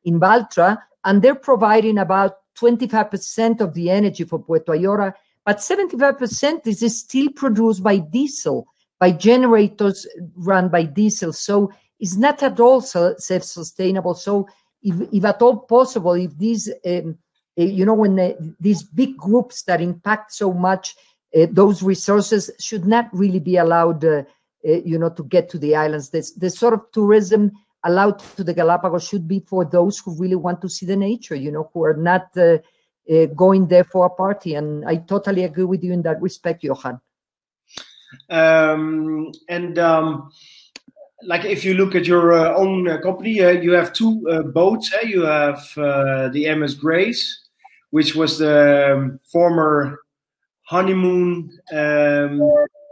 in 0.04 0.20
Baltra, 0.20 0.78
and 1.04 1.22
they're 1.22 1.34
providing 1.34 1.98
about 1.98 2.38
25% 2.60 3.60
of 3.60 3.72
the 3.74 3.90
energy 3.90 4.24
for 4.24 4.38
Puerto 4.38 4.72
Ayora, 4.72 5.14
but 5.44 5.58
75% 5.58 6.66
is 6.66 6.98
still 6.98 7.30
produced 7.30 7.82
by 7.82 7.98
diesel 7.98 8.66
by 9.02 9.10
generators 9.10 10.06
run 10.36 10.68
by 10.68 10.84
diesel. 10.84 11.32
So 11.32 11.72
it's 11.98 12.14
not 12.16 12.40
at 12.44 12.60
all 12.60 12.80
self-sustainable. 12.80 14.14
So 14.14 14.46
if, 14.80 14.94
if 15.12 15.24
at 15.24 15.42
all 15.42 15.56
possible, 15.56 16.12
if 16.12 16.38
these, 16.38 16.70
um, 16.86 17.08
uh, 17.08 17.12
you 17.56 17.84
know, 17.84 17.94
when 17.94 18.16
the, 18.16 18.54
these 18.60 18.82
big 18.82 19.16
groups 19.16 19.62
that 19.64 19.80
impact 19.80 20.32
so 20.32 20.52
much, 20.52 20.94
uh, 21.36 21.46
those 21.50 21.82
resources 21.82 22.50
should 22.58 22.86
not 22.86 23.08
really 23.12 23.40
be 23.40 23.56
allowed, 23.56 24.04
uh, 24.04 24.22
uh, 24.68 24.72
you 24.84 24.98
know, 24.98 25.10
to 25.10 25.24
get 25.24 25.48
to 25.50 25.58
the 25.58 25.74
islands. 25.74 26.10
This, 26.10 26.32
this 26.32 26.58
sort 26.58 26.74
of 26.74 26.80
tourism 26.92 27.52
allowed 27.84 28.18
to 28.36 28.44
the 28.44 28.54
Galapagos 28.54 29.06
should 29.06 29.26
be 29.26 29.40
for 29.40 29.64
those 29.64 29.98
who 29.98 30.16
really 30.18 30.36
want 30.36 30.60
to 30.62 30.68
see 30.68 30.86
the 30.86 30.96
nature, 30.96 31.34
you 31.34 31.50
know, 31.50 31.70
who 31.74 31.84
are 31.84 31.96
not 31.96 32.32
going 33.34 33.66
there 33.66 33.84
for 33.84 34.06
a 34.06 34.10
party. 34.10 34.54
And 34.54 34.84
I 34.86 34.96
totally 34.96 35.44
agree 35.44 35.64
with 35.64 35.82
you 35.82 35.92
in 35.92 36.02
that 36.02 36.22
respect, 36.22 36.62
Johan. 36.62 37.00
Um, 38.30 39.32
and 39.48 39.78
um, 39.78 40.30
like 41.22 41.44
if 41.44 41.64
you 41.64 41.74
look 41.74 41.94
at 41.94 42.06
your 42.06 42.32
uh, 42.32 42.54
own 42.54 42.88
uh, 42.88 42.98
company, 42.98 43.40
uh, 43.40 43.50
you 43.50 43.72
have 43.72 43.92
two 43.92 44.22
boats. 44.52 44.92
Eh? 45.02 45.06
You 45.08 45.22
have 45.22 45.62
the 45.76 46.54
MS 46.54 46.74
Grace, 46.74 47.41
which 47.92 48.14
was 48.14 48.38
the 48.38 48.92
um, 48.92 49.20
former 49.30 50.00
honeymoon 50.64 51.50
um, 51.72 52.40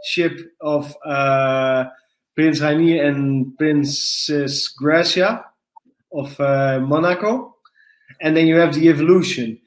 ship 0.05 0.39
of 0.61 0.95
uh, 1.05 1.85
Prince 2.35 2.61
Rainier 2.61 3.03
and 3.03 3.55
Princess 3.57 4.69
Gracia 4.69 5.45
of 6.13 6.39
Monaco, 6.39 7.55
and 8.21 8.35
then 8.35 8.47
you 8.47 8.55
have 8.55 8.73
the 8.73 8.89
Evolution. 8.89 9.59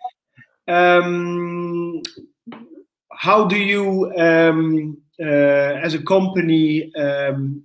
Um, 0.67 2.01
how 3.13 3.45
do 3.45 3.57
you 3.57 4.13
um, 4.17 4.97
uh, 5.21 5.79
as 5.83 5.95
a 5.95 6.03
company, 6.03 6.93
um, 6.97 7.63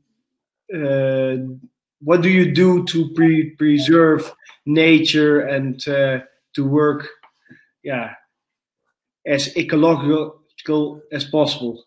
uh, 0.74 1.36
what 2.02 2.22
do 2.22 2.30
you 2.30 2.54
do 2.54 2.86
to 2.86 3.10
pre 3.14 3.52
preserve 3.52 4.34
nature 4.66 5.42
and 5.42 5.88
uh, 5.88 6.20
to 6.54 6.68
work, 6.68 7.10
yeah, 7.84 8.14
as 9.26 9.56
ecological 9.56 11.02
as 11.12 11.26
possible? 11.26 11.84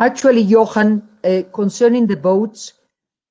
Actually, 0.00 0.42
Johan, 0.42 1.08
uh, 1.22 1.42
concerning 1.52 2.06
the 2.06 2.16
boats, 2.16 2.72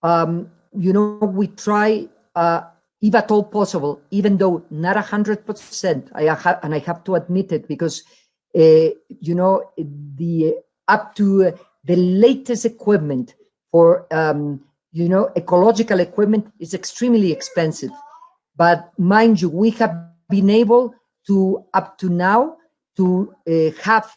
um, 0.03 0.49
you 0.77 0.93
know, 0.93 1.17
we 1.17 1.47
try, 1.47 2.07
uh, 2.35 2.61
if 3.01 3.13
at 3.15 3.29
all 3.31 3.43
possible, 3.43 4.01
even 4.11 4.37
though 4.37 4.63
not 4.69 4.95
a 4.95 5.01
hundred 5.01 5.45
percent, 5.45 6.09
I 6.13 6.23
have, 6.23 6.59
and 6.63 6.73
I 6.73 6.79
have 6.79 7.03
to 7.05 7.15
admit 7.15 7.51
it 7.51 7.67
because 7.67 8.03
uh, 8.55 8.89
you 9.07 9.35
know, 9.35 9.71
the 9.77 10.55
up 10.87 11.15
to 11.15 11.53
the 11.85 11.95
latest 11.95 12.65
equipment 12.65 13.35
for, 13.71 14.05
um, 14.11 14.61
you 14.91 15.07
know, 15.07 15.31
ecological 15.37 15.99
equipment 15.99 16.51
is 16.59 16.73
extremely 16.73 17.31
expensive. 17.31 17.91
But 18.57 18.91
mind 18.99 19.41
you, 19.41 19.49
we 19.49 19.69
have 19.71 20.10
been 20.31 20.49
able 20.49 20.95
to, 21.27 21.65
up 21.73 21.97
to 21.99 22.09
now, 22.09 22.57
to 22.97 23.33
uh, 23.47 23.69
have 23.83 24.11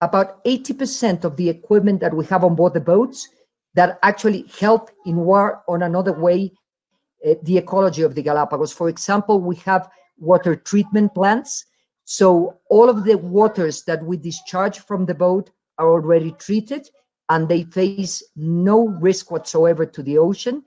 about 0.00 0.42
80% 0.44 1.24
of 1.24 1.36
the 1.36 1.48
equipment 1.48 2.00
that 2.00 2.14
we 2.14 2.24
have 2.26 2.44
on 2.44 2.54
board 2.54 2.74
the 2.74 2.80
boats 2.80 3.28
that 3.74 3.98
actually 4.02 4.46
help 4.58 4.90
in 5.04 5.16
one 5.16 5.52
or 5.68 5.82
another 5.82 6.12
way 6.12 6.52
uh, 7.28 7.34
the 7.42 7.58
ecology 7.58 8.02
of 8.02 8.14
the 8.14 8.22
Galapagos. 8.22 8.72
For 8.72 8.88
example, 8.88 9.40
we 9.40 9.56
have 9.56 9.90
water 10.18 10.56
treatment 10.56 11.14
plants 11.14 11.66
so 12.10 12.58
all 12.68 12.90
of 12.90 13.04
the 13.04 13.16
waters 13.18 13.84
that 13.84 14.04
we 14.04 14.16
discharge 14.16 14.80
from 14.80 15.06
the 15.06 15.14
boat 15.14 15.48
are 15.78 15.88
already 15.88 16.32
treated 16.32 16.88
and 17.28 17.48
they 17.48 17.62
face 17.62 18.20
no 18.34 18.88
risk 18.88 19.30
whatsoever 19.30 19.86
to 19.86 20.02
the 20.02 20.18
ocean. 20.18 20.64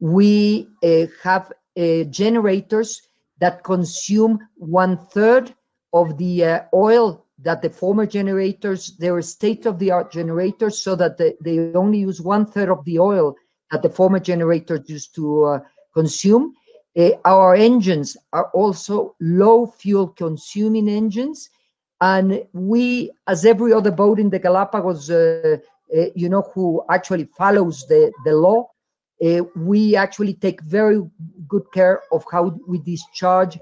We 0.00 0.68
uh, 0.84 1.06
have 1.22 1.50
uh, 1.78 2.04
generators 2.10 3.00
that 3.40 3.64
consume 3.64 4.38
one 4.56 4.96
third 4.96 5.54
of 5.92 6.16
the 6.18 6.44
uh, 6.44 6.60
oil 6.72 7.26
that 7.38 7.60
the 7.60 7.70
former 7.70 8.06
generators, 8.06 8.96
they 8.98 9.10
were 9.10 9.22
state 9.22 9.66
of 9.66 9.78
the 9.78 9.90
art 9.90 10.12
generators, 10.12 10.82
so 10.82 10.94
that 10.94 11.18
they, 11.18 11.34
they 11.42 11.72
only 11.74 11.98
use 11.98 12.20
one 12.20 12.46
third 12.46 12.68
of 12.68 12.84
the 12.84 12.98
oil 12.98 13.34
that 13.70 13.82
the 13.82 13.90
former 13.90 14.20
generators 14.20 14.88
used 14.88 15.14
to 15.14 15.44
uh, 15.44 15.60
consume. 15.92 16.54
Uh, 16.96 17.10
our 17.24 17.54
engines 17.54 18.16
are 18.32 18.50
also 18.52 19.16
low 19.20 19.66
fuel 19.66 20.08
consuming 20.08 20.88
engines. 20.88 21.48
And 22.00 22.44
we, 22.52 23.10
as 23.26 23.44
every 23.44 23.72
other 23.72 23.90
boat 23.90 24.18
in 24.18 24.28
the 24.28 24.38
Galapagos, 24.38 25.10
uh, 25.10 25.56
uh, 25.96 26.04
you 26.14 26.28
know, 26.28 26.42
who 26.54 26.84
actually 26.90 27.28
follows 27.36 27.86
the, 27.88 28.12
the 28.24 28.32
law, 28.32 28.68
uh, 29.24 29.44
we 29.54 29.94
actually 29.96 30.34
take 30.34 30.60
very 30.62 31.00
good 31.48 31.64
care 31.72 32.02
of 32.10 32.24
how 32.30 32.58
we 32.66 32.78
discharge 32.78 33.58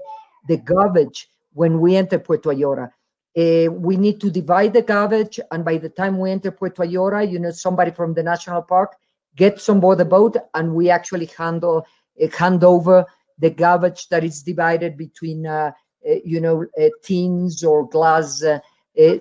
the 0.47 0.57
garbage 0.57 1.29
when 1.53 1.79
we 1.79 1.95
enter 1.95 2.17
Puerto 2.17 2.49
Ayora. 2.49 2.91
Uh, 3.37 3.71
we 3.71 3.95
need 3.95 4.19
to 4.19 4.29
divide 4.29 4.73
the 4.73 4.81
garbage, 4.81 5.39
and 5.51 5.63
by 5.63 5.77
the 5.77 5.89
time 5.89 6.17
we 6.17 6.31
enter 6.31 6.51
Puerto 6.51 6.83
Ayora, 6.83 7.29
you 7.29 7.39
know, 7.39 7.51
somebody 7.51 7.91
from 7.91 8.13
the 8.13 8.23
national 8.23 8.61
park 8.61 8.95
gets 9.35 9.69
on 9.69 9.79
board 9.79 9.97
the 9.97 10.05
boat, 10.05 10.35
and 10.53 10.73
we 10.73 10.89
actually 10.89 11.29
handle 11.37 11.85
uh, 12.21 12.27
hand 12.37 12.63
over 12.63 13.05
the 13.39 13.49
garbage 13.49 14.07
that 14.09 14.23
is 14.23 14.43
divided 14.43 14.97
between 14.97 15.45
uh, 15.45 15.71
uh, 16.07 16.15
you 16.23 16.39
know 16.39 16.65
uh, 16.79 16.89
tins 17.03 17.63
or 17.63 17.87
glass 17.89 18.43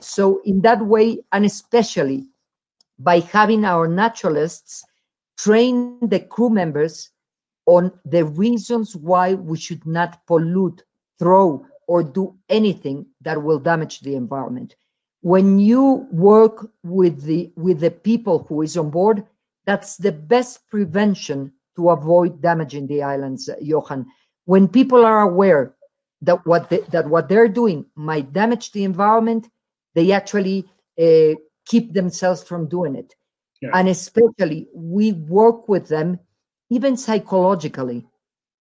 so 0.01 0.41
in 0.45 0.61
that 0.61 0.85
way 0.85 1.19
and 1.33 1.45
especially 1.45 2.27
by 2.99 3.21
having 3.21 3.65
our 3.65 3.87
naturalists 3.87 4.85
train 5.43 5.99
the 6.09 6.21
crew 6.21 6.51
members 6.51 7.11
on 7.67 7.93
the 8.05 8.25
reasons 8.25 8.97
why 8.97 9.35
we 9.35 9.57
should 9.57 9.85
not 9.87 10.25
pollute 10.27 10.83
throw 11.19 11.65
or 11.87 12.03
do 12.03 12.35
anything 12.49 13.07
that 13.21 13.43
will 13.43 13.59
damage 13.59 14.01
the 14.01 14.15
environment 14.15 14.77
when 15.23 15.59
you 15.59 16.07
work 16.11 16.71
with 16.83 17.23
the 17.23 17.53
with 17.57 17.81
the 17.81 17.91
people 17.91 18.47
who 18.49 18.63
is 18.63 18.77
on 18.77 18.91
board 18.91 19.25
that's 19.67 19.97
the 19.97 20.13
best 20.13 20.69
prevention 20.69 21.53
to 21.77 21.91
avoid 21.91 22.43
damaging 22.43 22.87
the 22.87 23.03
islands, 23.03 23.49
uh, 23.49 23.55
Johan. 23.61 24.07
When 24.45 24.69
people 24.69 25.05
are 25.05 25.23
aware 25.23 25.75
that 26.23 26.45
what 26.47 26.69
they, 26.71 26.81
that 26.91 27.09
what 27.09 27.29
they're 27.29 27.49
doing 27.49 27.87
might 27.95 28.33
damage 28.33 28.73
the 28.73 28.85
environment, 28.85 29.49
they 29.95 30.13
actually 30.13 30.65
uh, 31.01 31.35
keep 31.67 31.93
themselves 31.93 32.43
from 32.43 32.69
doing 32.69 32.95
it. 32.95 33.15
Yeah. 33.61 33.71
And 33.75 33.89
especially, 33.89 34.69
we 34.75 35.13
work 35.13 35.69
with 35.69 35.89
them 35.89 36.19
even 36.71 36.97
psychologically 36.97 38.07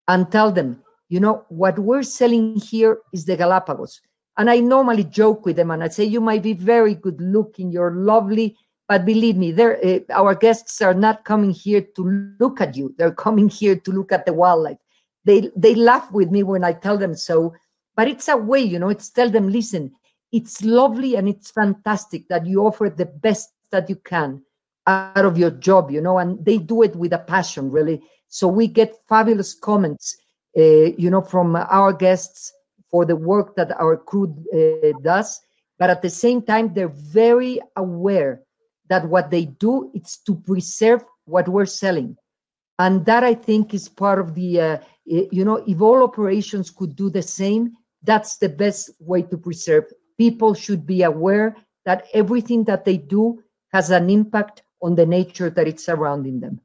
and 0.08 0.32
tell 0.32 0.52
them, 0.52 0.82
you 1.10 1.20
know, 1.20 1.46
what 1.50 1.78
we're 1.78 2.04
selling 2.04 2.56
here 2.56 3.00
is 3.14 3.26
the 3.26 3.38
Galapagos. 3.38 4.02
And 4.38 4.50
I 4.50 4.60
normally 4.60 5.04
joke 5.04 5.46
with 5.46 5.56
them 5.56 5.72
and 5.72 5.84
I 5.84 5.88
say, 5.88 6.04
you 6.04 6.22
might 6.22 6.44
be 6.44 6.54
very 6.54 6.96
good 6.96 7.20
looking, 7.22 7.72
you're 7.72 7.92
lovely, 7.92 8.56
but 8.88 9.06
believe 9.06 9.36
me, 9.36 9.54
uh, 9.54 10.00
our 10.14 10.36
guests 10.36 10.82
are 10.82 10.94
not 10.94 11.26
coming 11.26 11.52
here 11.52 11.82
to 11.96 12.34
look 12.40 12.62
at 12.62 12.76
you. 12.76 12.94
They're 12.98 13.12
coming 13.12 13.50
here 13.50 13.76
to 13.76 13.92
look 13.92 14.12
at 14.12 14.26
the 14.26 14.34
wildlife. 14.34 14.78
They 15.26 15.52
they 15.58 15.76
laugh 15.76 16.10
with 16.12 16.32
me 16.32 16.44
when 16.44 16.64
I 16.64 16.72
tell 16.72 16.98
them 16.98 17.14
so, 17.14 17.54
but 17.98 18.08
it's 18.08 18.30
a 18.30 18.38
way, 18.38 18.62
you 18.62 18.80
know. 18.80 18.88
It's 18.88 19.10
tell 19.10 19.30
them, 19.30 19.50
listen, 19.50 19.92
it's 20.32 20.64
lovely 20.64 21.16
and 21.16 21.28
it's 21.28 21.52
fantastic 21.52 22.30
that 22.30 22.46
you 22.46 22.62
offer 22.62 22.90
the 22.90 23.08
best 23.08 23.50
that 23.72 23.90
you 23.90 23.98
can 23.98 24.42
out 24.88 25.26
of 25.26 25.38
your 25.38 25.52
job, 25.52 25.92
you 25.92 26.02
know, 26.02 26.18
and 26.18 26.44
they 26.44 26.58
do 26.58 26.82
it 26.82 26.96
with 26.96 27.14
a 27.14 27.20
passion, 27.20 27.70
really. 27.70 28.02
So 28.30 28.48
we 28.48 28.68
get 28.68 28.96
fabulous 29.08 29.54
comments, 29.54 30.18
uh, 30.58 30.62
you 30.98 31.10
know, 31.10 31.22
from 31.22 31.56
our 31.56 31.94
guests 31.94 32.54
for 32.90 33.06
the 33.06 33.16
work 33.16 33.56
that 33.56 33.72
our 33.80 33.98
crew 33.98 34.34
uh, 34.54 34.98
does. 35.04 35.40
But 35.78 35.90
at 35.90 36.02
the 36.02 36.10
same 36.10 36.42
time, 36.42 36.74
they're 36.74 36.88
very 36.88 37.60
aware 37.76 38.42
that 38.90 39.08
what 39.08 39.30
they 39.30 39.46
do 39.46 39.92
is 39.94 40.18
to 40.26 40.36
preserve 40.36 41.04
what 41.26 41.48
we're 41.48 41.66
selling 41.66 42.18
and 42.80 43.06
that 43.06 43.24
i 43.24 43.34
think 43.34 43.74
is 43.74 43.90
part 43.90 44.20
of 44.20 44.34
the 44.36 44.60
uh, 44.60 44.78
you 45.06 45.44
know 45.44 45.64
if 45.68 45.82
all 45.82 46.04
operations 46.04 46.70
could 46.70 46.96
do 46.96 47.10
the 47.10 47.22
same 47.22 47.72
that's 48.04 48.38
the 48.38 48.50
best 48.50 48.92
way 49.00 49.22
to 49.22 49.38
preserve 49.38 49.86
people 50.18 50.54
should 50.54 50.86
be 50.86 51.04
aware 51.04 51.56
that 51.86 52.08
everything 52.14 52.64
that 52.64 52.86
they 52.86 52.98
do 52.98 53.42
has 53.72 53.90
an 53.92 54.10
impact 54.10 54.64
on 54.82 54.96
the 54.96 55.06
nature 55.06 55.50
that 55.50 55.68
is 55.68 55.84
surrounding 55.84 56.40
them. 56.40 56.62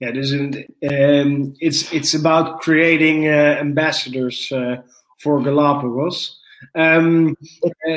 Yeah, 0.00 0.10
there's 0.10 0.32
an, 0.32 0.64
um, 0.90 1.54
it's 1.60 1.92
it's 1.92 2.14
about 2.14 2.60
creating 2.60 3.28
uh, 3.28 3.56
ambassadors 3.60 4.50
uh, 4.50 4.82
for 5.20 5.40
Galapagos. 5.40 6.40
Um, 6.74 7.36
uh, 7.64 7.90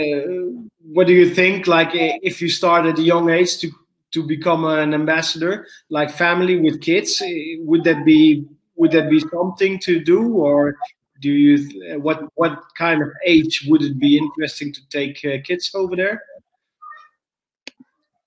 what 0.93 1.07
do 1.07 1.13
you 1.13 1.33
think? 1.33 1.67
Like, 1.67 1.89
if 1.93 2.41
you 2.41 2.49
start 2.49 2.85
at 2.85 2.99
a 2.99 3.01
young 3.01 3.29
age 3.29 3.57
to 3.59 3.71
to 4.11 4.23
become 4.23 4.63
an 4.65 4.93
ambassador, 4.93 5.67
like 5.89 6.11
family 6.11 6.59
with 6.59 6.81
kids, 6.81 7.21
would 7.59 7.83
that 7.83 8.05
be 8.05 8.45
would 8.75 8.91
that 8.91 9.09
be 9.09 9.19
something 9.19 9.79
to 9.79 9.99
do, 9.99 10.33
or 10.35 10.77
do 11.19 11.31
you 11.31 11.99
what 11.99 12.21
what 12.35 12.61
kind 12.77 13.01
of 13.01 13.09
age 13.25 13.65
would 13.67 13.81
it 13.81 13.97
be 13.97 14.17
interesting 14.17 14.71
to 14.71 14.81
take 14.89 15.25
uh, 15.25 15.41
kids 15.43 15.71
over 15.73 15.95
there? 15.95 16.21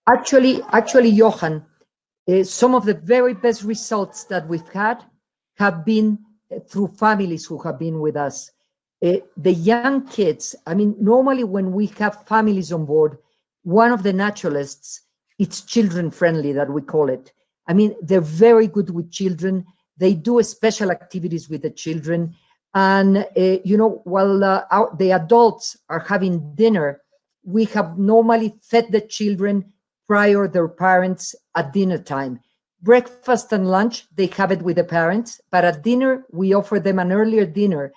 Actually, 0.08 0.62
actually, 0.72 1.10
Johan, 1.10 1.64
uh, 2.28 2.42
some 2.42 2.74
of 2.74 2.84
the 2.84 2.94
very 2.94 3.34
best 3.34 3.62
results 3.62 4.24
that 4.24 4.46
we've 4.48 4.68
had 4.68 5.04
have 5.58 5.84
been 5.84 6.18
uh, 6.54 6.58
through 6.60 6.88
families 6.88 7.44
who 7.44 7.58
have 7.58 7.78
been 7.78 8.00
with 8.00 8.16
us. 8.16 8.50
Uh, 9.04 9.16
the 9.36 9.52
young 9.52 10.06
kids, 10.06 10.54
I 10.66 10.74
mean, 10.74 10.94
normally 11.00 11.44
when 11.44 11.72
we 11.72 11.86
have 11.98 12.26
families 12.26 12.72
on 12.72 12.86
board, 12.86 13.18
one 13.62 13.92
of 13.92 14.02
the 14.02 14.12
naturalists, 14.12 15.02
it's 15.38 15.62
children 15.62 16.10
friendly 16.10 16.52
that 16.52 16.70
we 16.70 16.82
call 16.82 17.08
it. 17.08 17.32
I 17.66 17.72
mean, 17.72 17.94
they're 18.02 18.20
very 18.20 18.66
good 18.66 18.90
with 18.90 19.10
children. 19.10 19.64
They 19.96 20.14
do 20.14 20.42
special 20.42 20.90
activities 20.90 21.48
with 21.48 21.62
the 21.62 21.70
children. 21.70 22.34
And, 22.74 23.18
uh, 23.18 23.58
you 23.64 23.76
know, 23.76 24.00
while 24.04 24.42
uh, 24.44 24.64
our, 24.70 24.94
the 24.96 25.12
adults 25.12 25.76
are 25.88 26.00
having 26.00 26.54
dinner, 26.54 27.00
we 27.44 27.64
have 27.66 27.98
normally 27.98 28.54
fed 28.62 28.92
the 28.92 29.00
children 29.00 29.72
prior 30.10 30.48
their 30.48 30.66
parents 30.66 31.36
at 31.54 31.72
dinner 31.72 31.96
time. 31.96 32.40
Breakfast 32.82 33.52
and 33.52 33.70
lunch, 33.70 34.08
they 34.16 34.26
have 34.26 34.50
it 34.50 34.60
with 34.60 34.74
the 34.74 34.82
parents, 34.82 35.40
but 35.52 35.64
at 35.64 35.84
dinner, 35.84 36.24
we 36.32 36.52
offer 36.52 36.80
them 36.80 36.98
an 36.98 37.12
earlier 37.12 37.46
dinner. 37.46 37.92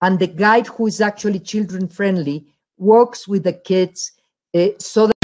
And 0.00 0.18
the 0.18 0.26
guide, 0.26 0.66
who 0.66 0.88
is 0.88 1.00
actually 1.00 1.38
children 1.38 1.86
friendly, 1.86 2.46
works 2.78 3.28
with 3.28 3.44
the 3.44 3.52
kids 3.52 4.10
uh, 4.56 4.70
so 4.80 5.06
that 5.06 5.21